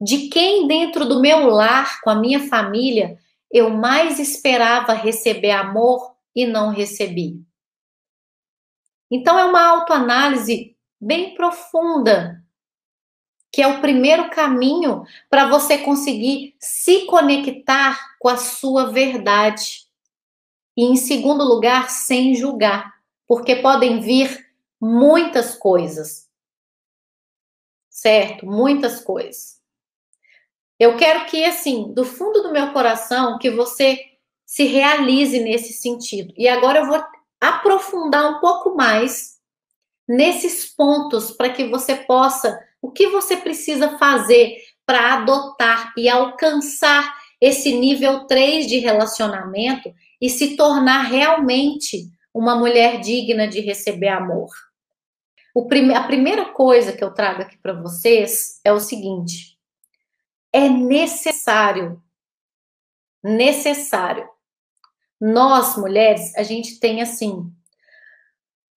De 0.00 0.28
quem 0.28 0.68
dentro 0.68 1.04
do 1.04 1.20
meu 1.20 1.48
lar, 1.48 2.00
com 2.00 2.10
a 2.10 2.14
minha 2.14 2.46
família, 2.48 3.18
eu 3.50 3.68
mais 3.68 4.20
esperava 4.20 4.92
receber 4.92 5.50
amor 5.50 6.14
e 6.36 6.46
não 6.46 6.70
recebi? 6.70 7.42
Então 9.10 9.36
é 9.36 9.44
uma 9.44 9.66
autoanálise 9.66 10.76
bem 11.00 11.34
profunda, 11.34 12.43
que 13.54 13.62
é 13.62 13.68
o 13.68 13.80
primeiro 13.80 14.30
caminho 14.30 15.04
para 15.30 15.46
você 15.46 15.78
conseguir 15.78 16.56
se 16.58 17.06
conectar 17.06 18.16
com 18.18 18.28
a 18.28 18.36
sua 18.36 18.90
verdade. 18.90 19.86
E 20.76 20.84
em 20.84 20.96
segundo 20.96 21.44
lugar, 21.44 21.88
sem 21.88 22.34
julgar, 22.34 22.92
porque 23.28 23.54
podem 23.54 24.00
vir 24.00 24.44
muitas 24.80 25.54
coisas. 25.54 26.28
Certo? 27.88 28.44
Muitas 28.44 29.00
coisas. 29.00 29.60
Eu 30.76 30.96
quero 30.96 31.26
que, 31.26 31.44
assim, 31.44 31.92
do 31.94 32.04
fundo 32.04 32.42
do 32.42 32.50
meu 32.50 32.72
coração, 32.72 33.38
que 33.38 33.50
você 33.50 34.00
se 34.44 34.64
realize 34.64 35.38
nesse 35.38 35.74
sentido. 35.74 36.34
E 36.36 36.48
agora 36.48 36.80
eu 36.80 36.86
vou 36.86 37.00
aprofundar 37.40 38.32
um 38.32 38.40
pouco 38.40 38.74
mais 38.74 39.38
nesses 40.08 40.74
pontos 40.74 41.30
para 41.30 41.50
que 41.50 41.68
você 41.68 41.94
possa, 41.94 42.60
o 42.84 42.90
que 42.90 43.08
você 43.08 43.34
precisa 43.34 43.96
fazer 43.96 44.58
para 44.84 45.14
adotar 45.14 45.94
e 45.96 46.06
alcançar 46.06 47.16
esse 47.40 47.72
nível 47.72 48.26
3 48.26 48.66
de 48.66 48.78
relacionamento 48.78 49.90
e 50.20 50.28
se 50.28 50.54
tornar 50.54 51.04
realmente 51.04 52.10
uma 52.32 52.54
mulher 52.54 53.00
digna 53.00 53.48
de 53.48 53.60
receber 53.60 54.08
amor. 54.08 54.50
Prime 55.66 55.94
a 55.94 56.02
primeira 56.02 56.52
coisa 56.52 56.92
que 56.92 57.02
eu 57.02 57.14
trago 57.14 57.40
aqui 57.40 57.56
para 57.56 57.72
vocês 57.72 58.60
é 58.62 58.70
o 58.70 58.78
seguinte: 58.78 59.58
é 60.52 60.68
necessário, 60.68 62.02
necessário. 63.22 64.28
Nós, 65.18 65.74
mulheres, 65.78 66.36
a 66.36 66.42
gente 66.42 66.78
tem 66.78 67.00
assim 67.00 67.50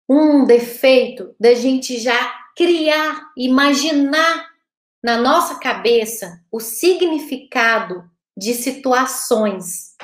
um 0.08 0.44
defeito 0.44 1.34
da 1.40 1.54
gente 1.54 1.98
já 1.98 2.45
criar, 2.56 3.32
imaginar 3.36 4.50
na 5.04 5.18
nossa 5.18 5.60
cabeça 5.60 6.42
o 6.50 6.58
significado 6.58 8.10
de 8.36 8.54
situações, 8.54 9.94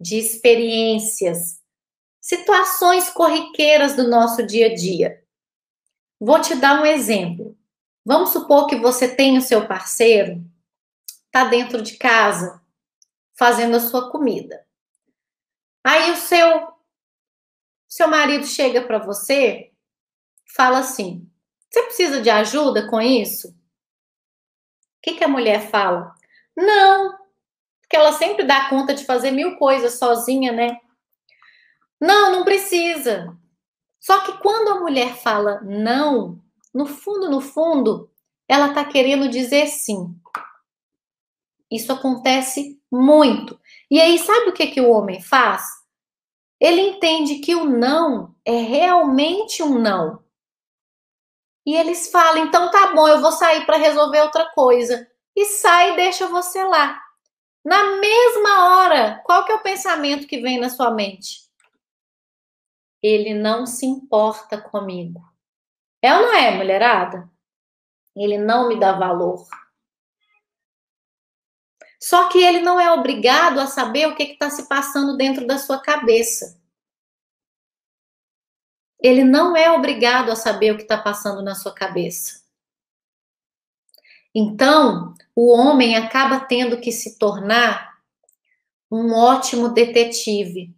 de 0.00 0.18
experiências, 0.18 1.60
situações 2.20 3.08
corriqueiras 3.08 3.94
do 3.94 4.08
nosso 4.08 4.44
dia 4.44 4.66
a 4.66 4.74
dia. 4.74 5.24
Vou 6.20 6.40
te 6.40 6.56
dar 6.56 6.82
um 6.82 6.86
exemplo. 6.86 7.56
Vamos 8.04 8.30
supor 8.30 8.66
que 8.66 8.76
você 8.76 9.08
tem 9.08 9.38
o 9.38 9.42
seu 9.42 9.66
parceiro, 9.68 10.44
tá 11.30 11.44
dentro 11.44 11.80
de 11.80 11.96
casa, 11.96 12.60
fazendo 13.38 13.76
a 13.76 13.80
sua 13.80 14.10
comida. 14.10 14.66
Aí 15.84 16.10
o 16.10 16.16
seu 16.16 16.72
seu 17.88 18.08
marido 18.08 18.46
chega 18.46 18.82
para 18.82 18.98
você, 18.98 19.70
fala 20.56 20.78
assim: 20.78 21.30
"Você 21.72 21.82
precisa 21.84 22.20
de 22.20 22.28
ajuda 22.28 22.86
com 22.88 23.00
isso?" 23.00 23.48
O 23.48 23.54
que, 25.02 25.14
que 25.14 25.24
a 25.24 25.28
mulher 25.28 25.70
fala? 25.70 26.14
Não, 26.56 27.18
porque 27.80 27.96
ela 27.96 28.12
sempre 28.12 28.44
dá 28.44 28.68
conta 28.68 28.94
de 28.94 29.04
fazer 29.04 29.30
mil 29.30 29.56
coisas 29.56 29.98
sozinha, 29.98 30.52
né? 30.52 30.78
Não, 32.00 32.32
não 32.32 32.44
precisa. 32.44 33.36
Só 34.00 34.20
que 34.20 34.38
quando 34.38 34.68
a 34.68 34.80
mulher 34.80 35.14
fala 35.14 35.60
não, 35.62 36.40
no 36.74 36.86
fundo, 36.86 37.30
no 37.30 37.40
fundo, 37.40 38.10
ela 38.48 38.68
está 38.68 38.84
querendo 38.84 39.28
dizer 39.28 39.66
sim. 39.66 40.14
Isso 41.70 41.92
acontece 41.92 42.80
muito. 42.90 43.58
E 43.90 44.00
aí, 44.00 44.18
sabe 44.18 44.50
o 44.50 44.52
que, 44.52 44.68
que 44.68 44.80
o 44.80 44.90
homem 44.90 45.20
faz? 45.20 45.62
Ele 46.60 46.80
entende 46.80 47.40
que 47.40 47.54
o 47.54 47.64
não 47.64 48.34
é 48.44 48.56
realmente 48.56 49.62
um 49.62 49.78
não. 49.78 50.21
E 51.64 51.74
eles 51.74 52.10
falam: 52.10 52.44
então 52.44 52.70
tá 52.70 52.92
bom, 52.94 53.06
eu 53.08 53.20
vou 53.20 53.32
sair 53.32 53.64
para 53.66 53.76
resolver 53.76 54.20
outra 54.20 54.50
coisa. 54.54 55.08
E 55.34 55.44
sai 55.46 55.92
e 55.92 55.96
deixa 55.96 56.26
você 56.26 56.62
lá. 56.62 57.00
Na 57.64 57.96
mesma 57.96 58.66
hora, 58.66 59.22
qual 59.24 59.44
que 59.44 59.52
é 59.52 59.54
o 59.54 59.62
pensamento 59.62 60.26
que 60.26 60.40
vem 60.40 60.58
na 60.58 60.68
sua 60.68 60.90
mente? 60.90 61.42
ele 63.02 63.34
não 63.34 63.66
se 63.66 63.84
importa 63.84 64.60
comigo. 64.60 65.20
É 66.00 66.14
ou 66.14 66.22
não 66.22 66.34
é, 66.34 66.56
mulherada? 66.56 67.28
Ele 68.14 68.38
não 68.38 68.68
me 68.68 68.78
dá 68.78 68.92
valor. 68.92 69.46
Só 72.00 72.28
que 72.28 72.38
ele 72.38 72.60
não 72.60 72.80
é 72.80 72.92
obrigado 72.92 73.58
a 73.58 73.66
saber 73.66 74.06
o 74.06 74.14
que 74.14 74.22
está 74.24 74.50
se 74.50 74.68
passando 74.68 75.16
dentro 75.16 75.46
da 75.46 75.58
sua 75.58 75.80
cabeça. 75.80 76.60
Ele 79.02 79.24
não 79.24 79.56
é 79.56 79.70
obrigado 79.70 80.30
a 80.30 80.36
saber 80.36 80.72
o 80.72 80.76
que 80.76 80.82
está 80.82 80.96
passando 80.96 81.42
na 81.42 81.54
sua 81.54 81.74
cabeça. 81.74 82.42
Então, 84.34 85.14
o 85.34 85.52
homem 85.52 85.96
acaba 85.96 86.40
tendo 86.40 86.80
que 86.80 86.92
se 86.92 87.18
tornar 87.18 87.92
um 88.90 89.12
ótimo 89.12 89.68
detetive 89.68 90.74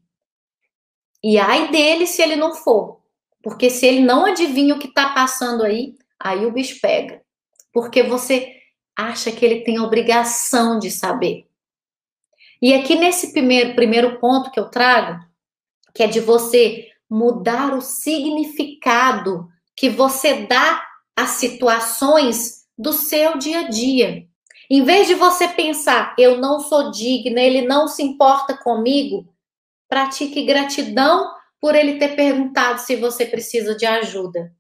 e 1.23 1.39
ai 1.39 1.71
dele 1.71 2.07
se 2.07 2.21
ele 2.21 2.37
não 2.37 2.55
for. 2.55 3.01
Porque 3.43 3.71
se 3.71 3.87
ele 3.87 4.01
não 4.01 4.27
adivinha 4.27 4.75
o 4.75 4.79
que 4.79 4.89
está 4.89 5.11
passando 5.11 5.63
aí, 5.63 5.97
aí 6.19 6.47
o 6.47 6.53
bicho 6.53 6.81
pega. 6.81 7.23
Porque 7.73 8.03
você 8.03 8.61
acha 8.97 9.33
que 9.33 9.45
ele 9.45 9.63
tem 9.63 9.79
a 9.79 9.83
obrigação 9.83 10.79
de 10.79 10.91
saber. 10.91 11.47
E 12.61 12.73
aqui 12.73 12.95
nesse 12.95 13.33
primeiro, 13.33 13.75
primeiro 13.75 14.19
ponto 14.19 14.51
que 14.51 14.61
eu 14.61 14.71
trago, 14.71 15.23
que 15.95 16.03
é 16.03 16.07
de 16.07 16.21
você 16.21 16.91
mudar 17.11 17.75
o 17.75 17.81
significado 17.81 19.49
que 19.77 19.89
você 19.89 20.47
dá 20.47 20.83
às 21.17 21.31
situações 21.31 22.65
do 22.77 22.93
seu 22.93 23.39
dia 23.39 23.61
a 23.61 23.69
dia. 23.69 24.27
Em 24.71 24.83
vez 24.83 25.07
de 25.07 25.15
você 25.15 25.49
pensar, 25.49 26.15
eu 26.19 26.39
não 26.39 26.61
sou 26.61 26.91
digna, 26.91 27.41
ele 27.41 27.63
não 27.63 27.87
se 27.87 28.03
importa 28.03 28.57
comigo, 28.57 29.29
pratique 29.89 30.45
gratidão 30.45 31.31
por 31.61 31.75
ele 31.75 31.99
ter 31.99 32.17
perguntado 32.17 32.81
se 32.81 32.97
você 32.97 33.27
precisa 33.27 33.77
de 33.77 33.87
ajuda. 33.87 34.53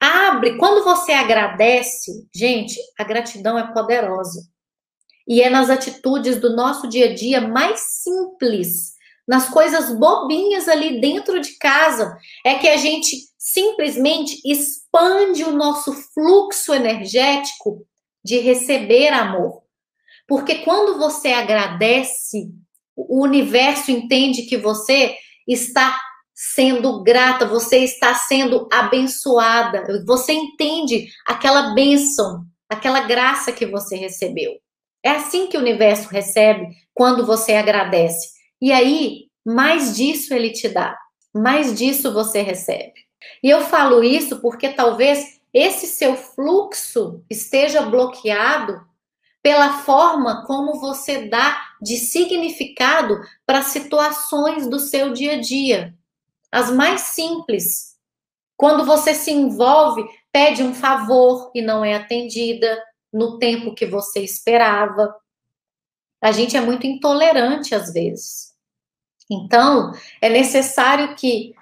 Abre, 0.00 0.56
quando 0.56 0.82
você 0.82 1.12
agradece, 1.12 2.28
gente, 2.34 2.76
a 2.98 3.04
gratidão 3.04 3.58
é 3.58 3.72
poderosa. 3.72 4.42
E 5.26 5.42
é 5.42 5.50
nas 5.50 5.68
atitudes 5.68 6.40
do 6.40 6.56
nosso 6.56 6.88
dia 6.88 7.10
a 7.10 7.14
dia 7.14 7.40
mais 7.40 7.80
simples, 8.02 8.94
nas 9.28 9.50
coisas 9.50 9.94
bobinhas 9.94 10.66
ali 10.68 10.98
dentro 11.00 11.38
de 11.38 11.58
casa, 11.58 12.16
é 12.42 12.54
que 12.54 12.66
a 12.66 12.78
gente 12.78 13.14
simplesmente 13.38 14.40
expande 14.42 15.44
o 15.44 15.52
nosso 15.52 15.92
fluxo 15.92 16.72
energético 16.72 17.86
de 18.24 18.38
receber 18.38 19.08
amor. 19.08 19.62
Porque 20.26 20.56
quando 20.56 20.98
você 20.98 21.28
agradece, 21.28 22.50
o 22.96 23.22
universo 23.22 23.90
entende 23.90 24.42
que 24.42 24.56
você 24.56 25.14
está 25.46 25.98
sendo 26.34 27.02
grata, 27.02 27.46
você 27.46 27.78
está 27.78 28.14
sendo 28.14 28.66
abençoada, 28.72 29.84
você 30.06 30.32
entende 30.32 31.08
aquela 31.26 31.74
bênção, 31.74 32.44
aquela 32.68 33.00
graça 33.00 33.52
que 33.52 33.66
você 33.66 33.96
recebeu. 33.96 34.52
É 35.02 35.10
assim 35.10 35.48
que 35.48 35.56
o 35.56 35.60
universo 35.60 36.08
recebe 36.08 36.66
quando 36.94 37.26
você 37.26 37.54
agradece. 37.54 38.37
E 38.60 38.72
aí, 38.72 39.28
mais 39.44 39.96
disso 39.96 40.34
ele 40.34 40.50
te 40.50 40.68
dá, 40.68 40.96
mais 41.34 41.76
disso 41.76 42.12
você 42.12 42.42
recebe. 42.42 43.06
E 43.42 43.48
eu 43.48 43.62
falo 43.62 44.02
isso 44.02 44.40
porque 44.40 44.68
talvez 44.68 45.40
esse 45.52 45.86
seu 45.86 46.16
fluxo 46.16 47.24
esteja 47.30 47.82
bloqueado 47.82 48.86
pela 49.42 49.78
forma 49.78 50.44
como 50.46 50.80
você 50.80 51.28
dá 51.28 51.58
de 51.80 51.96
significado 51.96 53.20
para 53.46 53.62
situações 53.62 54.68
do 54.68 54.78
seu 54.78 55.12
dia 55.12 55.34
a 55.34 55.40
dia. 55.40 55.94
As 56.50 56.70
mais 56.70 57.02
simples. 57.02 57.96
Quando 58.56 58.84
você 58.84 59.14
se 59.14 59.30
envolve, 59.30 60.04
pede 60.32 60.62
um 60.62 60.74
favor 60.74 61.50
e 61.54 61.62
não 61.62 61.84
é 61.84 61.94
atendida 61.94 62.82
no 63.12 63.38
tempo 63.38 63.74
que 63.74 63.86
você 63.86 64.20
esperava. 64.20 65.14
A 66.20 66.32
gente 66.32 66.56
é 66.56 66.60
muito 66.60 66.86
intolerante 66.86 67.74
às 67.74 67.92
vezes. 67.92 68.47
Então, 69.30 69.92
é 70.20 70.28
necessário 70.28 71.14
que, 71.14 71.54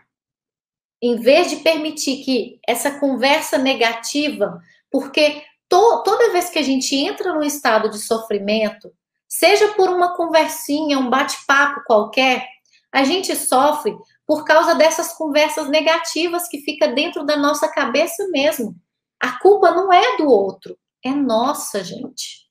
em 1.03 1.17
vez 1.17 1.51
de 1.51 1.57
permitir 1.57 2.25
que 2.25 2.61
essa 2.67 2.99
conversa 2.99 3.59
negativa, 3.59 4.61
porque 4.91 5.43
to, 5.69 6.03
toda 6.05 6.33
vez 6.33 6.49
que 6.49 6.59
a 6.59 6.63
gente 6.63 6.95
entra 6.95 7.33
num 7.33 7.43
estado 7.43 7.91
de 7.91 7.99
sofrimento, 7.99 8.93
seja 9.29 9.69
por 9.75 9.91
uma 9.91 10.17
conversinha, 10.17 10.99
um 10.99 11.11
bate-papo 11.11 11.83
qualquer, 11.85 12.47
a 12.93 13.05
gente 13.05 13.35
sofre 13.35 13.95
por 14.27 14.45
causa 14.45 14.75
dessas 14.75 15.13
conversas 15.13 15.69
negativas 15.69 16.49
que 16.49 16.61
fica 16.61 16.89
dentro 16.89 17.25
da 17.25 17.37
nossa 17.37 17.69
cabeça 17.69 18.27
mesmo. 18.29 18.75
A 19.21 19.39
culpa 19.39 19.71
não 19.71 19.93
é 19.93 20.17
do 20.17 20.29
outro, 20.29 20.79
é 21.05 21.11
nossa, 21.11 21.83
gente. 21.83 22.47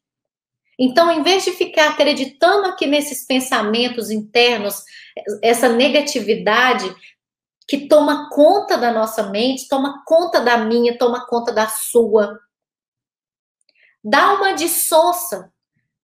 Então, 0.78 1.10
em 1.10 1.24
vez 1.24 1.46
de 1.46 1.52
ficar 1.52 1.92
acreditando 1.92 2.68
aqui 2.68 2.86
nesses 2.86 3.26
pensamentos 3.26 4.12
internos, 4.12 4.84
essa 5.42 5.70
negatividade 5.70 6.94
que 7.68 7.88
toma 7.88 8.30
conta 8.30 8.78
da 8.78 8.92
nossa 8.92 9.24
mente, 9.30 9.68
toma 9.68 10.04
conta 10.06 10.40
da 10.40 10.58
minha, 10.58 10.98
toma 10.98 11.26
conta 11.26 11.52
da 11.52 11.68
sua, 11.68 12.40
Dá 14.08 14.36
uma 14.36 14.52
de 14.52 14.70
sonsa. 14.70 15.52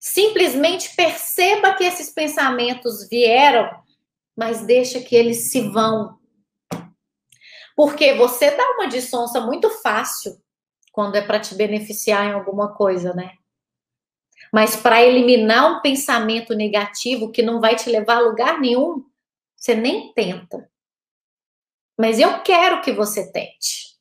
Simplesmente 0.00 0.96
perceba 0.96 1.72
que 1.74 1.84
esses 1.84 2.10
pensamentos 2.10 3.08
vieram, 3.08 3.70
mas 4.36 4.66
deixa 4.66 5.00
que 5.00 5.14
eles 5.14 5.52
se 5.52 5.68
vão. 5.68 6.18
Porque 7.76 8.14
você 8.14 8.50
dá 8.50 8.70
uma 8.72 8.88
de 8.88 9.00
sonsa 9.00 9.40
muito 9.40 9.70
fácil 9.70 10.36
quando 10.90 11.14
é 11.14 11.22
para 11.22 11.38
te 11.38 11.54
beneficiar 11.54 12.26
em 12.26 12.32
alguma 12.32 12.74
coisa, 12.74 13.14
né? 13.14 13.34
Mas 14.52 14.76
para 14.76 15.02
eliminar 15.02 15.78
um 15.78 15.80
pensamento 15.80 16.54
negativo 16.54 17.32
que 17.32 17.42
não 17.42 17.60
vai 17.60 17.74
te 17.74 17.88
levar 17.88 18.18
a 18.18 18.20
lugar 18.20 18.60
nenhum, 18.60 19.02
você 19.56 19.74
nem 19.74 20.12
tenta. 20.12 20.68
Mas 21.98 22.18
eu 22.18 22.42
quero 22.42 22.82
que 22.82 22.92
você 22.92 23.30
tente. 23.32 23.96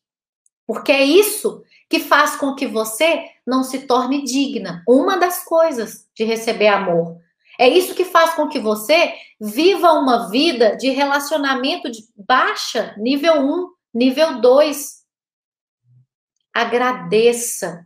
Porque 0.68 0.92
é 0.92 1.04
isso 1.04 1.64
que 1.90 2.00
faz 2.00 2.36
com 2.36 2.56
que 2.56 2.66
você 2.66 3.30
não 3.46 3.64
se 3.64 3.86
torne 3.86 4.24
digna. 4.24 4.84
Uma 4.88 5.18
das 5.18 5.44
coisas 5.44 6.10
de 6.16 6.24
receber 6.24 6.68
amor. 6.68 7.20
É 7.60 7.68
isso 7.68 7.94
que 7.94 8.06
faz 8.06 8.34
com 8.34 8.48
que 8.48 8.60
você 8.60 9.14
viva 9.40 9.92
uma 9.94 10.30
vida 10.30 10.76
de 10.78 10.90
relacionamento 10.90 11.92
de 11.92 12.04
baixa, 12.16 12.96
nível 12.98 13.42
1, 13.42 13.74
nível 13.94 14.42
2. 14.42 15.02
Agradeça. 16.54 17.86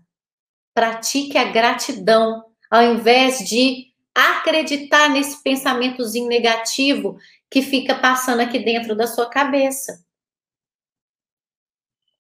Pratique 0.73 1.37
a 1.37 1.45
gratidão, 1.45 2.44
ao 2.69 2.83
invés 2.83 3.39
de 3.39 3.93
acreditar 4.13 5.09
nesse 5.09 5.41
pensamentozinho 5.43 6.27
negativo 6.27 7.17
que 7.49 7.61
fica 7.61 7.95
passando 7.95 8.39
aqui 8.39 8.59
dentro 8.59 8.95
da 8.95 9.07
sua 9.07 9.29
cabeça. 9.29 10.03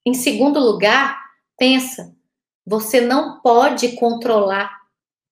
Em 0.05 0.13
segundo 0.13 0.59
lugar, 0.59 1.19
pensa, 1.57 2.15
você 2.65 3.01
não 3.01 3.39
pode 3.41 3.95
controlar 3.95 4.85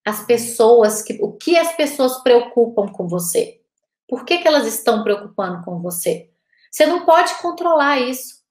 as 0.05 0.25
pessoas, 0.25 1.01
que, 1.01 1.17
o 1.21 1.33
que 1.33 1.57
as 1.57 1.75
pessoas 1.75 2.21
preocupam 2.23 2.87
com 2.87 3.07
você. 3.07 3.61
Por 4.07 4.25
que, 4.25 4.37
que 4.37 4.47
elas 4.47 4.67
estão 4.67 5.03
preocupando 5.03 5.63
com 5.63 5.81
você? 5.81 6.29
Você 6.71 6.85
não 6.85 7.05
pode 7.05 7.35
controlar 7.35 7.99
isso. 7.99 8.43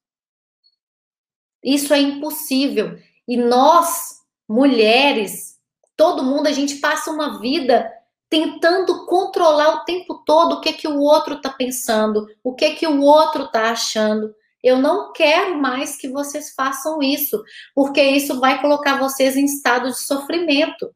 Isso 1.63 1.93
é 1.93 1.99
impossível. 1.99 2.97
E 3.27 3.37
nós, 3.37 4.21
mulheres, 4.47 5.52
todo 5.95 6.23
mundo, 6.23 6.47
a 6.47 6.51
gente 6.51 6.75
passa 6.75 7.11
uma 7.11 7.39
vida 7.39 7.91
tentando 8.29 9.05
controlar 9.05 9.75
o 9.75 9.85
tempo 9.85 10.23
todo 10.25 10.53
o 10.53 10.61
que 10.61 10.73
que 10.73 10.87
o 10.87 10.99
outro 10.99 11.35
está 11.35 11.51
pensando, 11.51 12.27
o 12.43 12.55
que 12.55 12.71
que 12.71 12.87
o 12.87 13.01
outro 13.01 13.43
está 13.43 13.71
achando. 13.71 14.33
Eu 14.63 14.79
não 14.79 15.11
quero 15.11 15.61
mais 15.61 15.97
que 15.97 16.07
vocês 16.07 16.53
façam 16.55 17.01
isso, 17.03 17.43
porque 17.75 18.01
isso 18.01 18.39
vai 18.39 18.59
colocar 18.61 18.97
vocês 18.97 19.35
em 19.35 19.45
estado 19.45 19.89
de 19.89 19.99
sofrimento. 19.99 20.95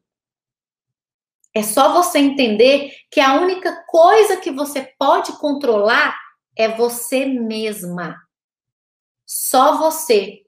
É 1.54 1.62
só 1.62 1.92
você 1.92 2.18
entender 2.18 2.92
que 3.10 3.20
a 3.20 3.34
única 3.34 3.84
coisa 3.86 4.36
que 4.36 4.50
você 4.50 4.94
pode 4.98 5.32
controlar 5.38 6.16
é 6.56 6.68
você 6.68 7.24
mesma. 7.24 8.16
Só 9.26 9.76
você. 9.76 10.42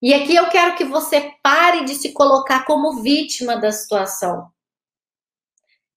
E 0.00 0.14
aqui 0.14 0.36
eu 0.36 0.48
quero 0.48 0.76
que 0.76 0.84
você 0.84 1.32
pare 1.42 1.84
de 1.84 1.94
se 1.94 2.12
colocar 2.12 2.64
como 2.64 3.02
vítima 3.02 3.56
da 3.56 3.72
situação. 3.72 4.48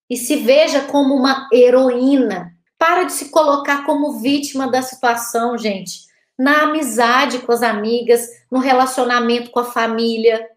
E 0.10 0.18
se 0.18 0.38
veja 0.38 0.82
como 0.82 1.16
uma 1.16 1.48
heroína. 1.54 2.52
Para 2.78 3.04
de 3.04 3.14
se 3.14 3.30
colocar 3.30 3.86
como 3.86 4.20
vítima 4.20 4.70
da 4.70 4.82
situação, 4.82 5.56
gente. 5.56 6.02
Na 6.38 6.64
amizade 6.64 7.40
com 7.40 7.52
as 7.52 7.62
amigas, 7.62 8.28
no 8.52 8.58
relacionamento 8.58 9.52
com 9.52 9.60
a 9.60 9.72
família, 9.72 10.50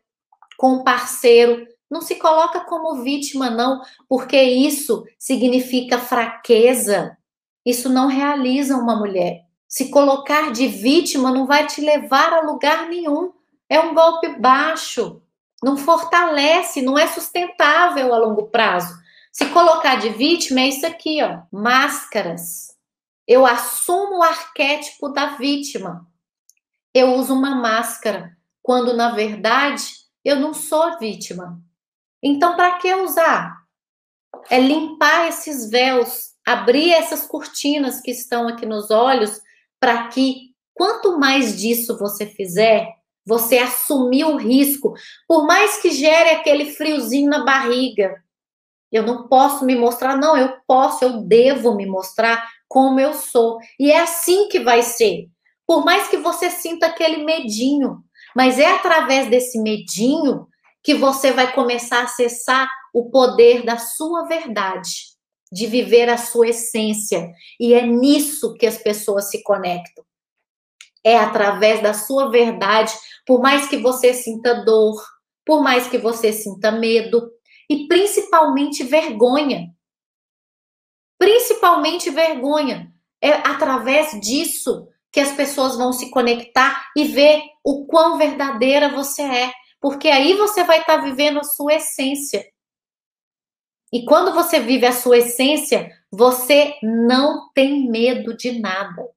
com 0.57 0.77
o 0.77 0.85
parceiro. 0.85 1.67
Não 1.91 2.01
se 2.01 2.15
coloca 2.15 2.61
como 2.61 3.03
vítima, 3.03 3.51
não, 3.51 3.83
porque 4.09 4.41
isso 4.41 5.05
significa 5.19 5.99
fraqueza. 5.99 7.17
Isso 7.65 7.91
não 7.91 8.07
realiza 8.07 8.75
uma 8.75 8.97
mulher. 8.97 9.45
Se 9.75 9.89
colocar 9.89 10.53
de 10.53 10.69
vítima 10.69 11.33
não 11.33 11.49
vai 11.49 11.67
te 11.67 11.81
levar 11.81 12.33
a 12.33 12.43
lugar 12.43 12.89
nenhum. 12.89 13.33
É 13.69 13.81
um 13.81 13.93
golpe 13.93 14.29
baixo. 14.39 15.21
Não 15.65 15.77
fortalece, 15.77 16.81
não 16.81 16.97
é 16.97 17.09
sustentável 17.09 18.15
a 18.15 18.19
longo 18.19 18.47
prazo. 18.51 18.95
Se 19.33 19.47
colocar 19.47 19.97
de 19.97 20.11
vítima 20.11 20.61
é 20.61 20.69
isso 20.69 20.87
aqui, 20.87 21.21
ó, 21.25 21.41
máscaras. 21.51 22.69
Eu 23.27 23.45
assumo 23.45 24.19
o 24.19 24.23
arquétipo 24.23 25.09
da 25.09 25.35
vítima. 25.35 26.07
Eu 26.95 27.15
uso 27.15 27.35
uma 27.35 27.57
máscara, 27.57 28.31
quando 28.63 28.95
na 28.95 29.11
verdade 29.11 29.83
eu 30.25 30.37
não 30.39 30.55
sou 30.55 31.01
vítima. 31.01 31.61
Então, 32.23 32.55
para 32.55 32.79
que 32.79 32.95
usar? 32.95 33.57
É 34.49 34.61
limpar 34.61 35.27
esses 35.27 35.69
véus, 35.69 36.31
abrir 36.47 36.93
essas 36.93 37.27
cortinas 37.27 38.01
que 38.01 38.13
estão 38.13 38.47
aqui 38.47 38.65
nos 38.65 38.93
olhos, 38.93 39.43
para 39.85 40.09
que 40.09 40.55
quanto 40.73 41.19
mais 41.19 41.61
disso 41.61 41.99
você 41.99 42.25
fizer, 42.25 42.89
você 43.23 43.59
assumir 43.59 44.25
o 44.25 44.39
risco, 44.39 44.95
por 45.29 45.47
mais 45.47 45.77
que 45.77 45.91
gere 45.91 46.31
aquele 46.31 46.73
friozinho 46.73 47.29
na 47.29 47.45
barriga. 47.45 48.17
Eu 48.91 49.03
não 49.03 49.29
posso 49.29 49.63
me 49.67 49.77
mostrar, 49.77 50.17
não, 50.17 50.39
eu 50.39 50.55
posso, 50.67 51.05
eu 51.05 51.21
devo 51.21 51.75
me 51.75 51.85
mostrar 51.85 52.49
como 52.67 52.99
eu 52.99 53.13
sou. 53.13 53.59
E 53.79 53.93
é 53.93 54.01
assim 54.01 54.49
que 54.49 54.61
vai 54.61 54.81
ser. 54.81 55.29
Por 55.67 55.85
mais 55.85 56.09
que 56.09 56.17
você 56.17 56.49
sinta 56.49 56.87
aquele 56.87 57.23
medinho, 57.23 58.03
mas 58.35 58.59
é 58.59 58.73
através 58.73 59.29
desse 59.29 59.61
medinho 59.61 60.47
que 60.83 60.95
você 60.95 61.31
vai 61.31 61.53
começar 61.53 61.99
a 61.99 62.05
acessar 62.05 62.71
o 62.95 63.11
poder 63.11 63.67
da 63.67 63.77
sua 63.77 64.23
verdade, 64.25 65.14
de 65.55 65.67
viver 65.67 66.09
a 66.09 66.17
sua 66.17 66.49
essência. 66.49 67.31
E 67.61 67.73
é 67.73 67.87
nisso 67.87 68.55
que 68.55 68.67
as 68.67 68.77
pessoas 68.77 69.31
se 69.31 69.43
conectam. 69.43 70.05
É 71.05 71.17
através 71.17 71.81
da 71.83 71.95
sua 71.95 72.31
verdade, 72.31 72.93
por 73.25 73.41
mais 73.41 73.69
que 73.69 73.77
você 73.77 74.13
sinta 74.13 74.65
dor, 74.65 75.01
por 75.47 75.63
mais 75.63 75.87
que 75.87 75.99
você 75.99 76.33
sinta 76.33 76.73
medo 76.73 77.31
e 77.71 77.87
principalmente 77.87 78.83
vergonha. 78.83 79.69
Principalmente 81.19 82.11
vergonha. 82.11 82.93
É 83.23 83.31
através 83.31 84.21
disso 84.21 84.89
que 85.13 85.21
as 85.21 85.33
pessoas 85.33 85.77
vão 85.77 85.93
se 85.93 86.11
conectar 86.11 86.91
e 86.97 87.05
ver 87.05 87.41
o 87.63 87.87
quão 87.87 88.19
verdadeira 88.19 88.89
você 88.89 89.23
é 89.23 89.53
porque 89.85 90.09
aí 90.09 90.33
você 90.33 90.65
vai 90.65 90.81
estar 90.81 90.97
tá 90.97 91.05
vivendo 91.05 91.39
a 91.39 91.45
sua 91.45 91.75
essência. 91.75 92.43
E 93.95 94.05
quando 94.05 94.35
você 94.35 94.59
vive 94.59 94.85
a 94.85 94.91
sua 94.91 95.19
essência, 95.19 95.89
você 96.11 96.75
não 96.83 97.49
tem 97.55 97.89
medo 97.89 98.37
de 98.37 98.59
nada. 98.59 99.09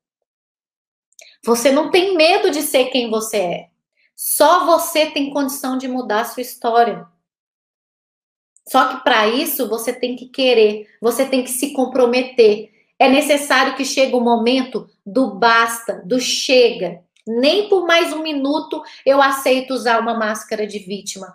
Você 1.43 1.71
não 1.71 1.89
tem 1.89 2.15
medo 2.15 2.51
de 2.51 2.61
ser 2.61 2.91
quem 2.91 3.09
você 3.09 3.37
é. 3.37 3.69
Só 4.15 4.67
você 4.67 5.07
tem 5.07 5.31
condição 5.31 5.79
de 5.79 5.87
mudar 5.87 6.21
a 6.21 6.25
sua 6.25 6.41
história. 6.41 7.07
Só 8.69 8.87
que 8.89 9.03
para 9.03 9.27
isso 9.27 9.67
você 9.67 9.91
tem 9.91 10.15
que 10.15 10.27
querer, 10.27 10.87
você 11.01 11.25
tem 11.25 11.43
que 11.43 11.49
se 11.49 11.73
comprometer. 11.73 12.71
É 12.99 13.09
necessário 13.09 13.75
que 13.75 13.83
chegue 13.83 14.13
o 14.13 14.21
momento 14.21 14.87
do 15.03 15.33
basta, 15.39 16.03
do 16.05 16.19
chega. 16.19 17.03
Nem 17.25 17.67
por 17.67 17.87
mais 17.87 18.13
um 18.13 18.21
minuto 18.21 18.83
eu 19.03 19.23
aceito 19.23 19.73
usar 19.73 19.99
uma 19.99 20.13
máscara 20.13 20.67
de 20.67 20.77
vítima. 20.77 21.33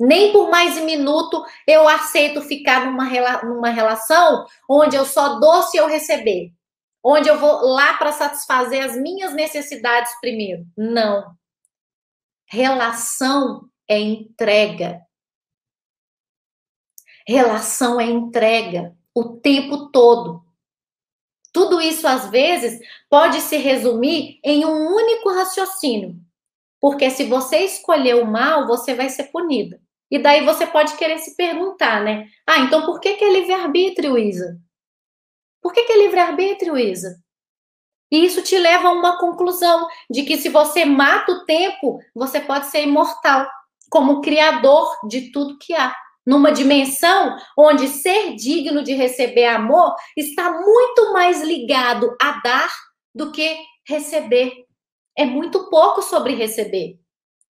Nem 0.00 0.32
por 0.32 0.48
mais 0.48 0.78
um 0.78 0.84
minuto 0.84 1.44
eu 1.66 1.88
aceito 1.88 2.40
ficar 2.40 2.86
numa, 2.86 3.04
numa 3.42 3.70
relação 3.70 4.46
onde 4.68 4.96
eu 4.96 5.04
só 5.04 5.40
dou 5.40 5.62
se 5.62 5.76
eu 5.76 5.88
receber. 5.88 6.52
Onde 7.02 7.28
eu 7.28 7.38
vou 7.38 7.62
lá 7.66 7.94
para 7.96 8.12
satisfazer 8.12 8.84
as 8.84 8.96
minhas 8.96 9.34
necessidades 9.34 10.12
primeiro. 10.20 10.64
Não. 10.76 11.36
Relação 12.46 13.68
é 13.88 13.98
entrega. 13.98 15.00
Relação 17.26 18.00
é 18.00 18.04
entrega 18.04 18.96
o 19.14 19.36
tempo 19.36 19.90
todo. 19.90 20.42
Tudo 21.52 21.80
isso, 21.80 22.06
às 22.06 22.30
vezes, 22.30 22.78
pode 23.10 23.40
se 23.40 23.56
resumir 23.56 24.38
em 24.44 24.64
um 24.64 24.94
único 24.94 25.30
raciocínio. 25.34 26.16
Porque 26.80 27.10
se 27.10 27.24
você 27.24 27.58
escolher 27.64 28.14
o 28.14 28.26
mal, 28.26 28.66
você 28.66 28.94
vai 28.94 29.08
ser 29.08 29.24
punida. 29.24 29.80
E 30.10 30.18
daí 30.18 30.44
você 30.44 30.66
pode 30.66 30.96
querer 30.96 31.18
se 31.18 31.36
perguntar, 31.36 32.02
né? 32.02 32.26
Ah, 32.46 32.60
então 32.60 32.84
por 32.86 33.00
que, 33.00 33.14
que 33.14 33.24
é 33.24 33.32
livre-arbítrio, 33.32 34.16
Isa? 34.18 34.58
Por 35.60 35.72
que, 35.72 35.84
que 35.84 35.92
é 35.92 35.98
livre-arbítrio, 35.98 36.78
Isa? 36.78 37.20
E 38.10 38.24
isso 38.24 38.42
te 38.42 38.58
leva 38.58 38.88
a 38.88 38.92
uma 38.92 39.18
conclusão 39.18 39.86
de 40.10 40.22
que 40.22 40.38
se 40.38 40.48
você 40.48 40.84
mata 40.84 41.32
o 41.32 41.44
tempo, 41.44 41.98
você 42.14 42.40
pode 42.40 42.66
ser 42.66 42.82
imortal, 42.82 43.46
como 43.90 44.22
criador 44.22 44.90
de 45.08 45.30
tudo 45.30 45.58
que 45.58 45.74
há 45.74 45.94
numa 46.26 46.52
dimensão 46.52 47.36
onde 47.56 47.88
ser 47.88 48.34
digno 48.34 48.82
de 48.82 48.92
receber 48.92 49.46
amor 49.46 49.94
está 50.14 50.50
muito 50.52 51.12
mais 51.12 51.42
ligado 51.42 52.14
a 52.20 52.40
dar 52.42 52.70
do 53.14 53.32
que 53.32 53.58
receber. 53.86 54.52
É 55.16 55.24
muito 55.24 55.70
pouco 55.70 56.02
sobre 56.02 56.34
receber. 56.34 56.98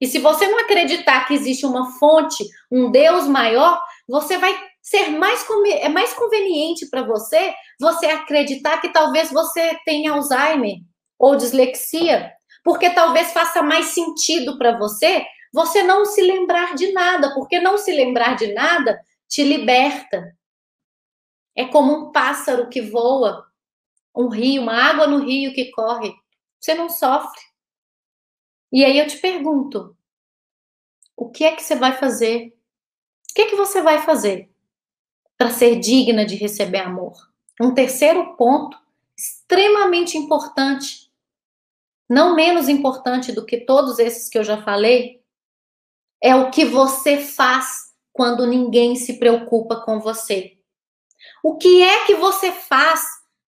E 0.01 0.07
se 0.07 0.19
você 0.19 0.47
não 0.47 0.61
acreditar 0.61 1.27
que 1.27 1.35
existe 1.35 1.67
uma 1.67 1.93
fonte, 1.99 2.45
um 2.71 2.91
Deus 2.91 3.27
maior, 3.27 3.81
você 4.09 4.39
vai 4.39 4.57
ser 4.83 5.11
mais 5.11 5.45
é 5.67 5.89
mais 5.89 6.15
conveniente 6.15 6.87
para 6.89 7.03
você 7.03 7.53
você 7.79 8.07
acreditar 8.07 8.81
que 8.81 8.89
talvez 8.89 9.31
você 9.31 9.79
tenha 9.85 10.13
Alzheimer 10.13 10.77
ou 11.19 11.37
dislexia, 11.37 12.33
porque 12.65 12.91
talvez 12.91 13.33
faça 13.33 13.61
mais 13.63 13.87
sentido 13.87 14.57
para 14.57 14.79
você 14.79 15.27
você 15.53 15.83
não 15.83 16.05
se 16.05 16.21
lembrar 16.21 16.75
de 16.75 16.93
nada, 16.93 17.35
porque 17.35 17.59
não 17.61 17.79
se 17.79 17.93
lembrar 17.93 18.37
de 18.37 18.53
nada 18.53 19.01
te 19.29 19.43
liberta. 19.43 20.37
É 21.57 21.67
como 21.67 21.93
um 21.93 22.13
pássaro 22.13 22.69
que 22.69 22.81
voa, 22.81 23.47
um 24.15 24.29
rio, 24.29 24.63
uma 24.63 24.75
água 24.75 25.07
no 25.07 25.19
rio 25.19 25.53
que 25.53 25.71
corre. 25.71 26.13
Você 26.61 26.75
não 26.75 26.89
sofre. 26.89 27.41
E 28.73 28.85
aí 28.85 28.99
eu 28.99 29.07
te 29.07 29.17
pergunto: 29.19 29.97
o 31.17 31.29
que 31.31 31.45
é 31.45 31.55
que 31.55 31.63
você 31.63 31.75
vai 31.75 31.97
fazer? 31.97 32.57
O 33.31 33.35
que 33.35 33.43
é 33.43 33.47
que 33.47 33.57
você 33.57 33.83
vai 33.83 34.03
fazer 34.03 34.51
para 35.37 35.51
ser 35.51 35.77
digna 35.79 36.25
de 36.25 36.37
receber 36.37 36.79
amor? 36.79 37.15
Um 37.61 37.75
terceiro 37.75 38.37
ponto 38.37 38.79
extremamente 39.17 40.17
importante, 40.17 41.11
não 42.09 42.35
menos 42.35 42.69
importante 42.69 43.33
do 43.33 43.45
que 43.45 43.59
todos 43.59 43.99
esses 43.99 44.29
que 44.29 44.39
eu 44.39 44.45
já 44.45 44.63
falei, 44.63 45.21
é 46.23 46.35
o 46.35 46.51
que 46.51 46.65
você 46.65 47.19
faz 47.19 47.93
quando 48.13 48.47
ninguém 48.47 48.97
se 48.97 49.19
preocupa 49.19 49.77
com 49.81 50.01
você. 50.01 50.57
O 51.43 51.57
que 51.57 51.83
é 51.83 52.07
que 52.07 52.15
você 52.15 52.53
faz 52.53 53.03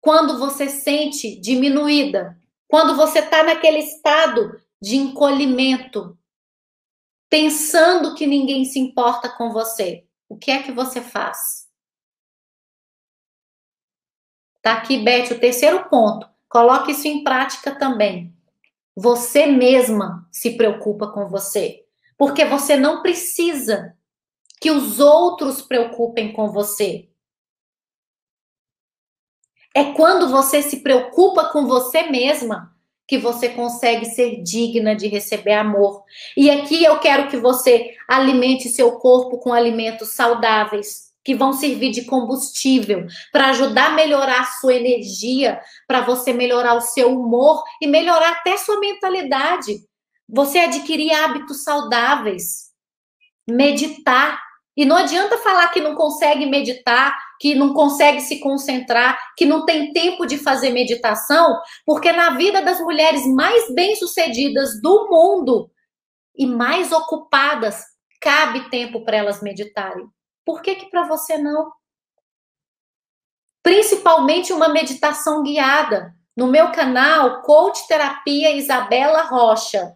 quando 0.02 0.38
você 0.38 0.70
sente 0.70 1.40
diminuída? 1.40 2.38
Quando 2.68 2.96
você 2.96 3.20
está 3.20 3.44
naquele 3.44 3.80
estado 3.80 4.60
de 4.84 4.98
encolhimento, 4.98 6.20
pensando 7.30 8.16
que 8.16 8.28
ninguém 8.28 8.66
se 8.66 8.78
importa 8.78 9.30
com 9.30 9.50
você? 9.50 10.06
O 10.28 10.38
que 10.38 10.52
é 10.52 10.62
que 10.62 10.74
você 10.74 11.00
faz? 11.00 11.70
Tá 14.62 14.74
aqui, 14.74 14.98
Beth, 14.98 15.32
o 15.32 15.40
terceiro 15.40 15.88
ponto. 15.88 16.30
Coloque 16.50 16.92
isso 16.92 17.08
em 17.08 17.24
prática 17.24 17.74
também. 17.74 18.36
Você 18.94 19.46
mesma 19.46 20.28
se 20.30 20.58
preocupa 20.58 21.10
com 21.14 21.30
você. 21.30 21.86
Porque 22.18 22.44
você 22.44 22.76
não 22.76 23.02
precisa 23.02 23.98
que 24.60 24.70
os 24.70 25.00
outros 25.00 25.62
preocupem 25.62 26.34
com 26.34 26.52
você. 26.52 27.10
É 29.74 29.94
quando 29.94 30.28
você 30.28 30.62
se 30.62 30.82
preocupa 30.82 31.50
com 31.54 31.68
você 31.68 32.04
mesma 32.04 32.73
que 33.08 33.18
você 33.18 33.50
consegue 33.50 34.06
ser 34.06 34.42
digna 34.42 34.96
de 34.96 35.08
receber 35.08 35.54
amor. 35.54 36.04
E 36.38 36.50
aqui 36.50 36.84
eu 36.84 37.00
quero 37.00 37.28
que 37.28 37.38
você 37.38 37.92
alimente 38.08 38.70
seu 38.70 38.94
corpo 38.94 39.38
com 39.40 39.54
alimentos 39.54 40.14
saudáveis, 40.14 41.12
que 41.24 41.36
vão 41.36 41.54
servir 41.54 41.92
de 41.92 42.04
combustível 42.04 43.06
para 43.32 43.50
ajudar 43.50 43.92
a 43.92 43.96
melhorar 43.96 44.42
a 44.42 44.46
sua 44.46 44.74
energia, 44.74 45.60
para 45.88 46.02
você 46.02 46.34
melhorar 46.34 46.76
o 46.76 46.82
seu 46.82 47.18
humor 47.18 47.64
e 47.82 47.88
melhorar 47.88 48.32
até 48.32 48.58
sua 48.58 48.80
mentalidade. 48.80 49.86
Você 50.28 50.60
adquirir 50.60 51.12
hábitos 51.14 51.64
saudáveis, 51.64 52.72
meditar. 53.48 54.42
E 54.76 54.86
não 54.86 54.98
adianta 54.98 55.38
falar 55.38 55.68
que 55.68 55.80
não 55.80 55.94
consegue 55.94 56.46
meditar, 56.48 57.16
que 57.44 57.56
não 57.56 57.74
consegue 57.74 58.22
se 58.22 58.40
concentrar, 58.40 59.20
que 59.36 59.46
não 59.46 59.66
tem 59.66 59.92
tempo 59.92 60.26
de 60.26 60.38
fazer 60.38 60.70
meditação, 60.70 61.62
porque 61.86 62.10
na 62.14 62.38
vida 62.38 62.62
das 62.62 62.80
mulheres 62.80 63.28
mais 63.28 63.70
bem-sucedidas 63.76 64.82
do 64.82 65.10
mundo 65.10 65.70
e 66.34 66.46
mais 66.46 66.94
ocupadas, 66.94 67.84
cabe 68.22 68.70
tempo 68.70 69.04
para 69.04 69.18
elas 69.18 69.42
meditarem. 69.42 70.08
Por 70.46 70.62
que 70.62 70.76
que 70.76 70.86
para 70.90 71.04
você 71.04 71.38
não? 71.38 71.70
Principalmente 73.62 74.54
uma 74.54 74.70
meditação 74.70 75.44
guiada. 75.44 76.16
No 76.38 76.48
meu 76.48 76.72
canal, 76.72 77.42
Coach 77.42 77.86
Terapia 77.90 78.56
Isabela 78.56 79.24
Rocha. 79.24 79.94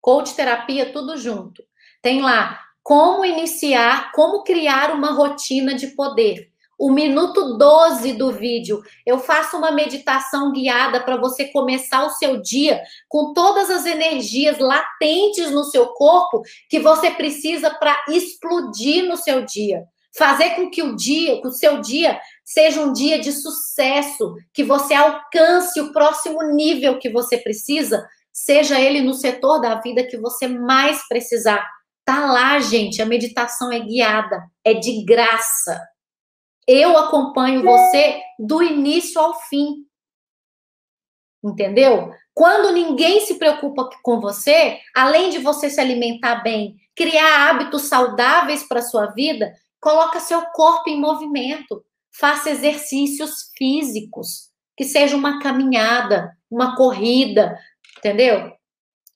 Coach 0.00 0.34
Terapia 0.34 0.92
tudo 0.92 1.16
junto. 1.16 1.62
Tem 2.02 2.20
lá 2.20 2.60
como 2.90 3.24
iniciar, 3.24 4.10
como 4.10 4.42
criar 4.42 4.90
uma 4.90 5.12
rotina 5.12 5.74
de 5.74 5.86
poder. 5.94 6.50
O 6.76 6.90
minuto 6.90 7.56
12 7.56 8.14
do 8.14 8.32
vídeo, 8.32 8.82
eu 9.06 9.20
faço 9.20 9.56
uma 9.56 9.70
meditação 9.70 10.50
guiada 10.50 10.98
para 10.98 11.16
você 11.16 11.44
começar 11.52 12.04
o 12.04 12.10
seu 12.10 12.42
dia 12.42 12.82
com 13.08 13.32
todas 13.32 13.70
as 13.70 13.86
energias 13.86 14.58
latentes 14.58 15.52
no 15.52 15.62
seu 15.62 15.86
corpo 15.90 16.42
que 16.68 16.80
você 16.80 17.12
precisa 17.12 17.70
para 17.70 17.96
explodir 18.08 19.06
no 19.06 19.16
seu 19.16 19.44
dia. 19.44 19.84
Fazer 20.18 20.56
com 20.56 20.68
que 20.68 20.82
o 20.82 20.96
dia, 20.96 21.40
o 21.44 21.52
seu 21.52 21.80
dia 21.80 22.20
seja 22.44 22.80
um 22.80 22.92
dia 22.92 23.20
de 23.20 23.30
sucesso, 23.30 24.34
que 24.52 24.64
você 24.64 24.94
alcance 24.94 25.80
o 25.80 25.92
próximo 25.92 26.42
nível 26.42 26.98
que 26.98 27.08
você 27.08 27.38
precisa, 27.38 28.04
seja 28.32 28.80
ele 28.80 29.00
no 29.00 29.14
setor 29.14 29.60
da 29.60 29.76
vida 29.76 30.02
que 30.02 30.16
você 30.16 30.48
mais 30.48 31.06
precisar 31.06 31.64
Tá 32.10 32.26
lá, 32.26 32.58
gente, 32.58 33.00
a 33.00 33.06
meditação 33.06 33.70
é 33.70 33.78
guiada, 33.78 34.44
é 34.64 34.74
de 34.74 35.04
graça. 35.04 35.80
Eu 36.66 36.98
acompanho 36.98 37.62
você 37.62 38.20
do 38.36 38.60
início 38.60 39.20
ao 39.20 39.40
fim. 39.42 39.86
Entendeu? 41.40 42.12
Quando 42.34 42.72
ninguém 42.72 43.20
se 43.20 43.38
preocupa 43.38 43.88
com 44.02 44.20
você, 44.20 44.80
além 44.92 45.30
de 45.30 45.38
você 45.38 45.70
se 45.70 45.80
alimentar 45.80 46.42
bem, 46.42 46.74
criar 46.96 47.48
hábitos 47.48 47.82
saudáveis 47.82 48.64
para 48.64 48.82
sua 48.82 49.06
vida, 49.12 49.54
coloca 49.80 50.18
seu 50.18 50.42
corpo 50.46 50.90
em 50.90 51.00
movimento, 51.00 51.80
faça 52.10 52.50
exercícios 52.50 53.52
físicos, 53.56 54.50
que 54.76 54.82
seja 54.82 55.14
uma 55.14 55.38
caminhada, 55.38 56.36
uma 56.50 56.74
corrida, 56.74 57.56
entendeu? 57.98 58.52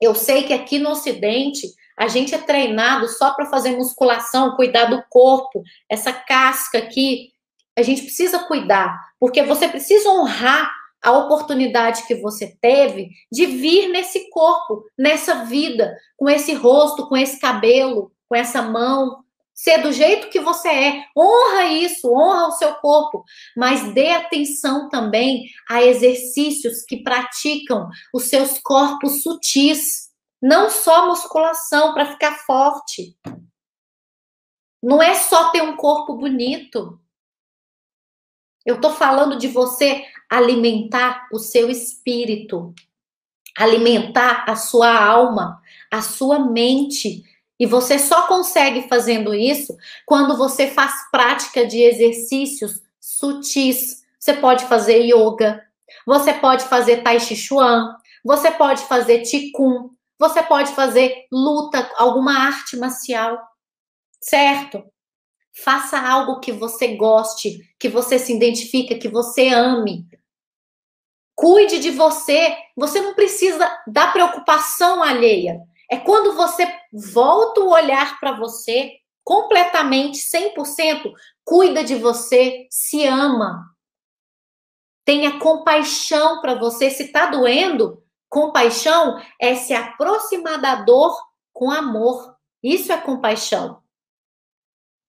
Eu 0.01 0.15
sei 0.15 0.45
que 0.45 0.53
aqui 0.53 0.79
no 0.79 0.91
Ocidente 0.91 1.67
a 1.97 2.09
gente 2.09 2.35
é 2.35 2.39
treinado 2.39 3.09
só 3.09 3.33
para 3.35 3.47
fazer 3.47 3.77
musculação, 3.77 4.57
cuidar 4.57 4.87
do 4.87 5.03
corpo, 5.09 5.63
essa 5.89 6.13
casca 6.13 6.79
aqui. 6.79 7.31
A 7.77 7.83
gente 7.83 8.03
precisa 8.03 8.41
cuidar, 8.41 8.99
porque 9.19 9.43
você 9.43 9.69
precisa 9.69 10.09
honrar 10.11 10.73
a 11.03 11.13
oportunidade 11.13 12.07
que 12.07 12.15
você 12.15 12.57
teve 12.61 13.11
de 13.31 13.47
vir 13.47 13.89
nesse 13.89 14.31
corpo, 14.31 14.85
nessa 14.99 15.45
vida, 15.45 15.95
com 16.17 16.31
esse 16.31 16.55
rosto, 16.55 17.09
com 17.09 17.17
esse 17.17 17.39
cabelo, 17.39 18.11
com 18.29 18.35
essa 18.35 18.63
mão, 18.63 19.23
ser 19.55 19.83
do 19.83 19.93
jeito 19.93 20.29
que 20.31 20.41
você 20.41 20.69
é. 20.69 21.05
Honra 21.17 21.67
isso, 21.67 22.13
honra 22.13 22.49
o 22.49 22.53
seu 22.53 22.75
corpo, 22.77 23.23
mas 23.57 23.93
dê 23.93 24.11
atenção 24.11 24.89
também 24.89 25.45
a 25.69 25.83
exercícios 25.83 26.83
que 26.83 27.03
praticam 27.03 27.89
os 28.13 28.25
seus 28.25 28.59
corpos 28.59 29.23
sutis 29.23 30.14
não 30.45 30.69
só 30.69 31.07
musculação 31.07 31.95
para 31.95 32.13
ficar 32.13 32.37
forte. 32.45 33.17
Não 34.83 35.03
é 35.03 35.15
só 35.15 35.49
ter 35.49 35.63
um 35.63 35.75
corpo 35.75 36.19
bonito. 36.19 37.01
Eu 38.63 38.75
estou 38.75 38.91
falando 38.91 39.39
de 39.39 39.49
você 39.49 40.05
alimentar 40.29 41.29
o 41.33 41.39
seu 41.39 41.71
espírito, 41.71 42.75
alimentar 43.57 44.45
a 44.47 44.55
sua 44.55 44.95
alma, 44.95 45.63
a 45.91 46.03
sua 46.03 46.39
mente. 46.39 47.25
E 47.59 47.65
você 47.65 47.99
só 47.99 48.27
consegue 48.27 48.87
fazendo 48.87 49.35
isso 49.35 49.75
quando 50.05 50.37
você 50.37 50.71
faz 50.71 50.93
prática 51.11 51.67
de 51.67 51.81
exercícios 51.81 52.83
sutis. 53.01 54.05
Você 54.19 54.35
pode 54.35 54.67
fazer 54.67 55.07
yoga, 55.07 55.67
você 56.05 56.35
pode 56.35 56.65
fazer 56.65 57.03
tai 57.03 57.19
chi 57.19 57.35
chuan, 57.35 57.97
você 58.23 58.51
pode 58.51 58.83
fazer 58.83 59.21
qigong, 59.21 59.94
você 60.19 60.43
pode 60.43 60.73
fazer 60.75 61.27
luta, 61.31 61.91
alguma 61.97 62.33
arte 62.39 62.77
marcial, 62.77 63.39
certo? 64.21 64.85
Faça 65.63 65.99
algo 65.99 66.41
que 66.41 66.53
você 66.53 66.97
goste, 66.97 67.59
que 67.79 67.89
você 67.89 68.19
se 68.19 68.35
identifica, 68.35 68.99
que 68.99 69.09
você 69.09 69.49
ame. 69.49 70.07
Cuide 71.35 71.79
de 71.79 71.91
você. 71.91 72.57
Você 72.77 73.01
não 73.01 73.15
precisa 73.15 73.71
da 73.87 74.09
preocupação 74.09 75.03
alheia. 75.03 75.61
É 75.91 75.97
quando 75.97 76.35
você 76.35 76.67
volta 76.93 77.61
o 77.61 77.71
olhar 77.71 78.19
para 78.19 78.33
você 78.33 78.93
completamente, 79.23 80.19
100%, 80.19 81.13
cuida 81.45 81.83
de 81.83 81.95
você, 81.95 82.67
se 82.71 83.07
ama. 83.07 83.65
Tenha 85.05 85.39
compaixão 85.39 86.41
para 86.41 86.55
você. 86.55 86.91
Se 86.91 87.05
está 87.05 87.27
doendo, 87.27 88.04
Compaixão 88.35 89.23
é 89.41 89.55
se 89.55 89.73
aproximar 89.73 90.61
da 90.61 90.83
dor 90.83 91.17
com 91.53 91.71
amor. 91.71 92.37
Isso 92.61 92.93
é 92.93 93.01
compaixão. 93.01 93.81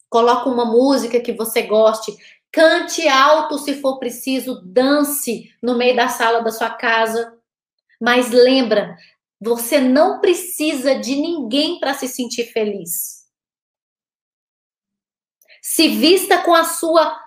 Coloque 0.07 0.47
uma 0.47 0.63
música 0.63 1.19
que 1.19 1.33
você 1.33 1.63
goste, 1.63 2.15
cante 2.51 3.07
alto 3.07 3.57
se 3.57 3.81
for 3.81 3.97
preciso, 3.97 4.61
dance 4.63 5.51
no 5.59 5.75
meio 5.75 5.95
da 5.95 6.07
sala 6.07 6.43
da 6.43 6.51
sua 6.51 6.69
casa. 6.69 7.35
Mas 7.99 8.29
lembra, 8.29 8.95
você 9.41 9.79
não 9.79 10.21
precisa 10.21 10.93
de 10.93 11.15
ninguém 11.15 11.79
para 11.79 11.95
se 11.95 12.07
sentir 12.07 12.53
feliz. 12.53 13.25
Se 15.63 15.87
vista 15.87 16.43
com 16.43 16.53
a 16.53 16.63
sua 16.63 17.19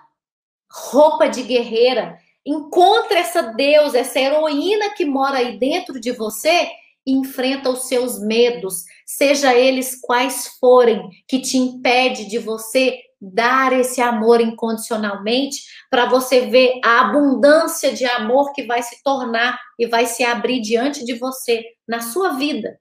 roupa 0.71 1.27
de 1.27 1.43
guerreira 1.43 2.17
Encontre 2.49 3.19
essa 3.19 3.43
deusa, 3.43 3.99
essa 3.99 4.19
heroína 4.19 4.89
que 4.95 5.05
mora 5.05 5.37
aí 5.37 5.59
dentro 5.59 5.99
de 5.99 6.11
você 6.11 6.67
e 7.05 7.11
enfrenta 7.11 7.69
os 7.69 7.87
seus 7.87 8.19
medos, 8.19 8.85
seja 9.05 9.53
eles 9.53 10.01
quais 10.01 10.57
forem, 10.59 11.07
que 11.27 11.39
te 11.39 11.59
impede 11.59 12.25
de 12.25 12.39
você 12.39 12.99
dar 13.21 13.71
esse 13.71 14.01
amor 14.01 14.41
incondicionalmente, 14.41 15.61
para 15.91 16.07
você 16.07 16.47
ver 16.47 16.79
a 16.83 17.01
abundância 17.01 17.93
de 17.93 18.03
amor 18.05 18.51
que 18.53 18.63
vai 18.63 18.81
se 18.81 19.03
tornar 19.03 19.59
e 19.77 19.85
vai 19.85 20.07
se 20.07 20.23
abrir 20.23 20.59
diante 20.59 21.05
de 21.05 21.13
você 21.13 21.63
na 21.87 22.01
sua 22.01 22.29
vida. 22.31 22.79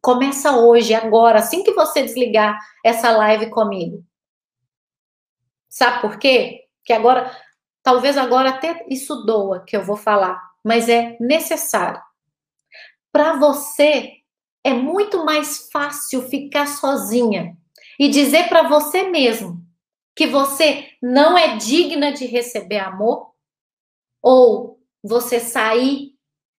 Começa 0.00 0.56
hoje, 0.56 0.94
agora, 0.94 1.40
assim 1.40 1.64
que 1.64 1.72
você 1.72 2.04
desligar 2.04 2.56
essa 2.84 3.10
live 3.10 3.50
comigo. 3.50 4.04
Sabe 5.68 6.00
por 6.00 6.16
quê? 6.16 6.60
Que 6.84 6.92
agora, 6.92 7.28
talvez 7.90 8.16
agora 8.16 8.50
até 8.50 8.86
isso 8.88 9.24
doa 9.24 9.64
que 9.64 9.76
eu 9.76 9.82
vou 9.82 9.96
falar, 9.96 10.40
mas 10.62 10.88
é 10.88 11.16
necessário. 11.18 12.00
Para 13.10 13.32
você 13.32 14.18
é 14.62 14.72
muito 14.72 15.24
mais 15.24 15.68
fácil 15.72 16.22
ficar 16.28 16.66
sozinha 16.66 17.56
e 17.98 18.08
dizer 18.08 18.48
para 18.48 18.68
você 18.68 19.10
mesmo 19.10 19.60
que 20.14 20.28
você 20.28 20.90
não 21.02 21.36
é 21.36 21.56
digna 21.56 22.12
de 22.12 22.26
receber 22.26 22.78
amor 22.78 23.32
ou 24.22 24.80
você 25.02 25.40
sair 25.40 26.14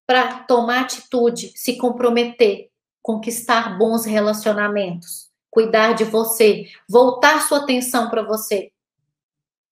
para 0.06 0.40
tomar 0.40 0.82
atitude, 0.82 1.54
se 1.56 1.78
comprometer, 1.78 2.68
conquistar 3.00 3.78
bons 3.78 4.04
relacionamentos, 4.04 5.30
cuidar 5.50 5.94
de 5.94 6.04
você, 6.04 6.68
voltar 6.86 7.40
sua 7.40 7.62
atenção 7.62 8.10
para 8.10 8.22
você. 8.22 8.70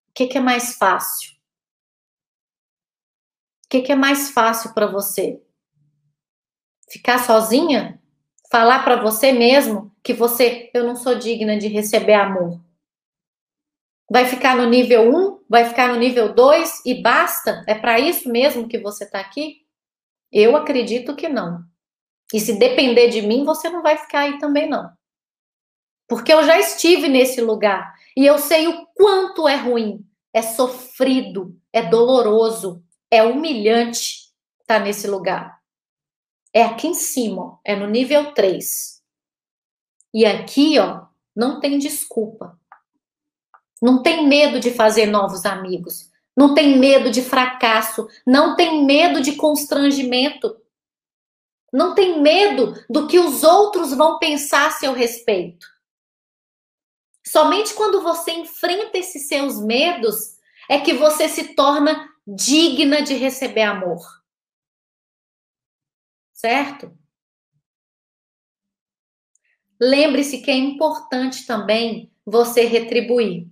O 0.08 0.12
que, 0.14 0.26
que, 0.26 0.38
é 0.38 0.40
mais 0.40 0.76
fácil? 0.76 1.39
Que, 3.70 3.82
que 3.82 3.92
é 3.92 3.94
mais 3.94 4.30
fácil 4.30 4.74
para 4.74 4.88
você? 4.88 5.40
Ficar 6.90 7.20
sozinha? 7.20 8.02
Falar 8.50 8.82
para 8.82 9.00
você 9.00 9.30
mesmo 9.30 9.94
que 10.02 10.12
você, 10.12 10.68
eu 10.74 10.82
não 10.82 10.96
sou 10.96 11.14
digna 11.14 11.56
de 11.56 11.68
receber 11.68 12.14
amor. 12.14 12.60
Vai 14.10 14.24
ficar 14.24 14.56
no 14.56 14.68
nível 14.68 15.08
1, 15.14 15.44
vai 15.48 15.66
ficar 15.66 15.86
no 15.86 16.00
nível 16.00 16.34
2 16.34 16.84
e 16.84 17.00
basta? 17.00 17.64
É 17.68 17.76
para 17.76 18.00
isso 18.00 18.28
mesmo 18.28 18.66
que 18.66 18.76
você 18.76 19.04
está 19.04 19.20
aqui? 19.20 19.64
Eu 20.32 20.56
acredito 20.56 21.14
que 21.14 21.28
não. 21.28 21.64
E 22.34 22.40
se 22.40 22.58
depender 22.58 23.08
de 23.08 23.22
mim, 23.22 23.44
você 23.44 23.70
não 23.70 23.82
vai 23.82 23.96
ficar 23.96 24.22
aí 24.22 24.38
também, 24.40 24.68
não. 24.68 24.90
Porque 26.08 26.32
eu 26.32 26.42
já 26.42 26.58
estive 26.58 27.08
nesse 27.08 27.40
lugar 27.40 27.94
e 28.16 28.26
eu 28.26 28.36
sei 28.36 28.66
o 28.66 28.84
quanto 28.96 29.46
é 29.46 29.54
ruim, 29.54 30.04
é 30.32 30.42
sofrido, 30.42 31.56
é 31.72 31.82
doloroso, 31.82 32.82
é 33.10 33.22
humilhante 33.22 34.30
estar 34.60 34.78
tá 34.78 34.80
nesse 34.80 35.06
lugar. 35.06 35.60
É 36.52 36.62
aqui 36.62 36.88
em 36.88 36.94
cima, 36.94 37.58
é 37.64 37.74
no 37.74 37.86
nível 37.86 38.32
3. 38.32 39.00
E 40.12 40.26
aqui, 40.26 40.78
ó, 40.78 41.06
não 41.34 41.60
tem 41.60 41.78
desculpa. 41.78 42.58
Não 43.80 44.02
tem 44.02 44.26
medo 44.26 44.60
de 44.60 44.72
fazer 44.72 45.06
novos 45.06 45.44
amigos. 45.46 46.10
Não 46.36 46.54
tem 46.54 46.78
medo 46.78 47.10
de 47.10 47.22
fracasso. 47.22 48.08
Não 48.26 48.56
tem 48.56 48.84
medo 48.84 49.20
de 49.20 49.36
constrangimento. 49.36 50.60
Não 51.72 51.94
tem 51.94 52.20
medo 52.20 52.74
do 52.90 53.06
que 53.06 53.18
os 53.18 53.44
outros 53.44 53.94
vão 53.94 54.18
pensar 54.18 54.66
a 54.66 54.70
seu 54.72 54.92
respeito. 54.92 55.66
Somente 57.24 57.74
quando 57.74 58.02
você 58.02 58.32
enfrenta 58.32 58.98
esses 58.98 59.28
seus 59.28 59.60
medos 59.60 60.36
é 60.68 60.80
que 60.80 60.92
você 60.92 61.28
se 61.28 61.54
torna 61.54 62.09
digna 62.26 63.02
de 63.02 63.14
receber 63.14 63.62
amor. 63.62 64.00
Certo? 66.32 66.96
Lembre-se 69.80 70.42
que 70.42 70.50
é 70.50 70.56
importante 70.56 71.46
também 71.46 72.12
você 72.24 72.64
retribuir. 72.64 73.48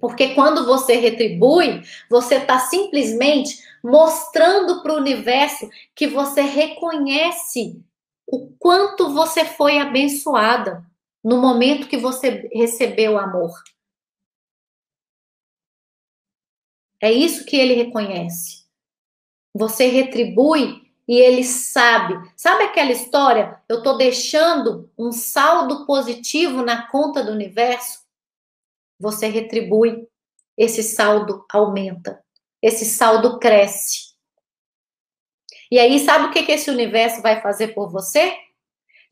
Porque 0.00 0.34
quando 0.34 0.66
você 0.66 0.96
retribui, 0.96 1.82
você 2.10 2.36
está 2.36 2.58
simplesmente 2.58 3.64
mostrando 3.82 4.82
para 4.82 4.92
o 4.92 4.98
universo 4.98 5.68
que 5.94 6.06
você 6.06 6.42
reconhece 6.42 7.82
o 8.26 8.48
quanto 8.58 9.12
você 9.14 9.44
foi 9.44 9.78
abençoada 9.78 10.84
no 11.24 11.40
momento 11.40 11.88
que 11.88 11.96
você 11.96 12.48
recebeu 12.52 13.18
amor. 13.18 13.52
É 17.06 17.12
isso 17.12 17.44
que 17.44 17.56
ele 17.56 17.74
reconhece. 17.74 18.64
Você 19.54 19.86
retribui 19.86 20.90
e 21.06 21.16
ele 21.16 21.44
sabe. 21.44 22.14
Sabe 22.36 22.64
aquela 22.64 22.90
história? 22.90 23.62
Eu 23.68 23.78
estou 23.78 23.96
deixando 23.96 24.90
um 24.98 25.12
saldo 25.12 25.86
positivo 25.86 26.64
na 26.64 26.88
conta 26.88 27.22
do 27.22 27.30
universo. 27.30 28.00
Você 28.98 29.28
retribui, 29.28 30.08
esse 30.58 30.82
saldo 30.82 31.46
aumenta, 31.48 32.20
esse 32.60 32.84
saldo 32.84 33.38
cresce. 33.38 34.16
E 35.70 35.78
aí, 35.78 36.00
sabe 36.00 36.24
o 36.24 36.30
que, 36.32 36.42
que 36.42 36.50
esse 36.50 36.72
universo 36.72 37.22
vai 37.22 37.40
fazer 37.40 37.68
por 37.68 37.88
você? 37.88 38.36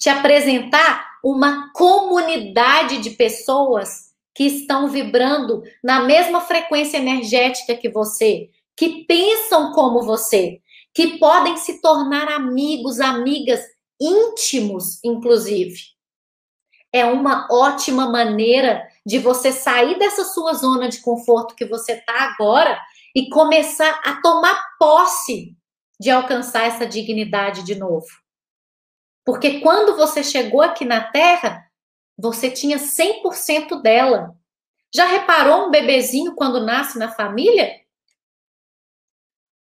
Te 0.01 0.09
apresentar 0.09 1.21
uma 1.23 1.73
comunidade 1.73 2.99
de 2.99 3.11
pessoas 3.11 4.13
que 4.35 4.45
estão 4.45 4.89
vibrando 4.89 5.63
na 5.83 6.03
mesma 6.03 6.41
frequência 6.41 6.99
energética 6.99 7.77
que 7.77 7.89
você, 7.89 8.51
que 8.77 9.05
pensam 9.05 9.73
como 9.73 10.03
você, 10.03 10.61
que 10.93 11.19
podem 11.19 11.57
se 11.57 11.81
tornar 11.81 12.29
amigos, 12.29 13.01
amigas 13.01 13.61
íntimos, 14.01 15.03
inclusive. 15.05 15.79
É 16.93 17.05
uma 17.05 17.49
ótima 17.51 18.09
maneira 18.09 18.87
de 19.05 19.19
você 19.19 19.53
sair 19.53 19.99
dessa 19.99 20.25
sua 20.25 20.55
zona 20.55 20.89
de 20.89 21.01
conforto 21.01 21.55
que 21.55 21.65
você 21.65 21.93
está 21.93 22.33
agora 22.33 22.81
e 23.15 23.29
começar 23.29 24.01
a 24.05 24.21
tomar 24.21 24.61
posse 24.79 25.57
de 26.01 26.11
alcançar 26.11 26.67
essa 26.67 26.87
dignidade 26.87 27.65
de 27.65 27.75
novo. 27.75 28.07
Porque 29.25 29.61
quando 29.61 29.97
você 29.97 30.23
chegou 30.23 30.61
aqui 30.61 30.85
na 30.85 31.01
Terra, 31.01 31.64
você 32.17 32.51
tinha 32.51 32.79
100% 32.79 33.81
dela. 33.83 34.37
Já 34.95 35.07
reparou 35.07 35.67
um 35.67 35.71
bebezinho 35.71 36.35
quando 36.35 36.65
nasce 36.65 36.99
na 36.99 37.11
família? 37.11 37.81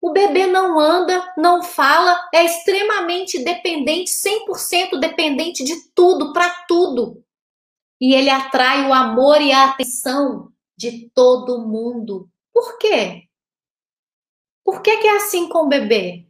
O 0.01 0.11
bebê 0.11 0.47
não 0.47 0.81
anda, 0.81 1.33
não 1.37 1.63
fala, 1.63 2.29
é 2.35 2.45
extremamente 2.45 3.43
dependente, 3.45 4.11
100% 4.11 4.99
dependente 4.99 5.63
de 5.63 5.91
tudo, 5.95 6.33
para 6.33 6.51
tudo. 6.67 7.25
E 8.01 8.13
ele 8.13 8.29
atrai 8.29 8.89
o 8.89 8.93
amor 8.93 9.41
e 9.41 9.53
a 9.53 9.71
atenção 9.71 10.53
de 10.77 11.09
todo 11.15 11.67
mundo. 11.67 12.29
Por 12.53 12.79
quê? 12.79 13.29
Por 14.65 14.83
que, 14.83 14.97
que 14.99 15.07
é 15.07 15.17
assim 15.17 15.49
com 15.49 15.67
o 15.67 15.69
bebê? 15.69 16.27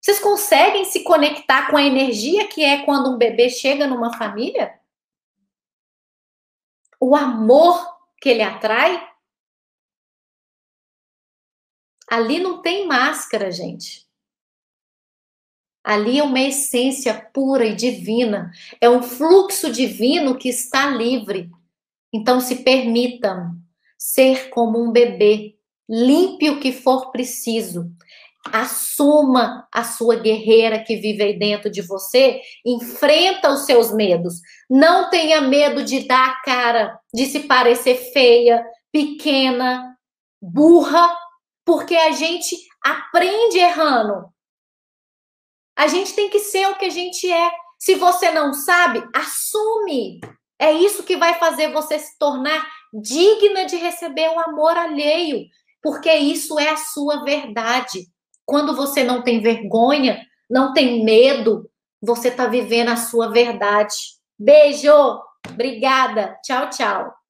Vocês 0.00 0.18
conseguem 0.18 0.84
se 0.84 1.04
conectar 1.04 1.70
com 1.70 1.76
a 1.76 1.84
energia 1.84 2.48
que 2.48 2.64
é 2.64 2.84
quando 2.84 3.12
um 3.12 3.16
bebê 3.16 3.48
chega 3.48 3.86
numa 3.86 4.18
família? 4.18 4.81
O 7.04 7.16
amor 7.16 7.84
que 8.20 8.28
ele 8.28 8.42
atrai 8.42 9.08
Ali 12.08 12.38
não 12.38 12.62
tem 12.62 12.86
máscara, 12.86 13.50
gente. 13.50 14.06
Ali 15.82 16.20
é 16.20 16.22
uma 16.22 16.38
essência 16.38 17.12
pura 17.32 17.66
e 17.66 17.74
divina. 17.74 18.52
É 18.80 18.88
um 18.88 19.02
fluxo 19.02 19.72
divino 19.72 20.38
que 20.38 20.48
está 20.48 20.90
livre. 20.90 21.50
Então 22.12 22.38
se 22.38 22.62
permitam 22.62 23.56
ser 23.98 24.50
como 24.50 24.78
um 24.78 24.92
bebê. 24.92 25.58
Limpe 25.88 26.50
o 26.50 26.60
que 26.60 26.70
for 26.70 27.10
preciso. 27.10 27.90
Assuma 28.50 29.68
a 29.72 29.84
sua 29.84 30.16
guerreira 30.16 30.82
que 30.82 30.96
vive 30.96 31.22
aí 31.22 31.38
dentro 31.38 31.70
de 31.70 31.82
você. 31.82 32.40
Enfrenta 32.64 33.50
os 33.50 33.60
seus 33.60 33.92
medos. 33.92 34.34
Não 34.68 35.10
tenha 35.10 35.40
medo 35.40 35.84
de 35.84 36.00
dar 36.00 36.30
a 36.30 36.42
cara, 36.42 36.98
de 37.14 37.26
se 37.26 37.40
parecer 37.40 38.12
feia, 38.12 38.64
pequena, 38.90 39.96
burra 40.40 41.16
porque 41.64 41.94
a 41.94 42.10
gente 42.10 42.56
aprende 42.82 43.58
errando. 43.58 44.26
A 45.76 45.86
gente 45.86 46.14
tem 46.14 46.28
que 46.28 46.38
ser 46.38 46.66
o 46.68 46.76
que 46.76 46.86
a 46.86 46.90
gente 46.90 47.30
é. 47.30 47.50
Se 47.78 47.94
você 47.94 48.30
não 48.30 48.52
sabe, 48.52 49.02
assume. 49.14 50.20
É 50.58 50.72
isso 50.72 51.02
que 51.02 51.16
vai 51.16 51.38
fazer 51.38 51.72
você 51.72 51.98
se 51.98 52.16
tornar 52.18 52.64
digna 52.92 53.64
de 53.64 53.76
receber 53.76 54.28
o 54.28 54.38
amor 54.38 54.76
alheio, 54.76 55.46
porque 55.82 56.12
isso 56.14 56.58
é 56.58 56.68
a 56.68 56.76
sua 56.76 57.24
verdade. 57.24 58.06
Quando 58.44 58.74
você 58.74 59.04
não 59.04 59.22
tem 59.22 59.40
vergonha, 59.40 60.20
não 60.50 60.72
tem 60.72 61.04
medo, 61.04 61.68
você 62.00 62.28
está 62.28 62.46
vivendo 62.46 62.88
a 62.88 62.96
sua 62.96 63.28
verdade. 63.28 63.94
Beijo! 64.38 64.92
Obrigada! 65.48 66.36
Tchau, 66.42 66.68
tchau! 66.70 67.21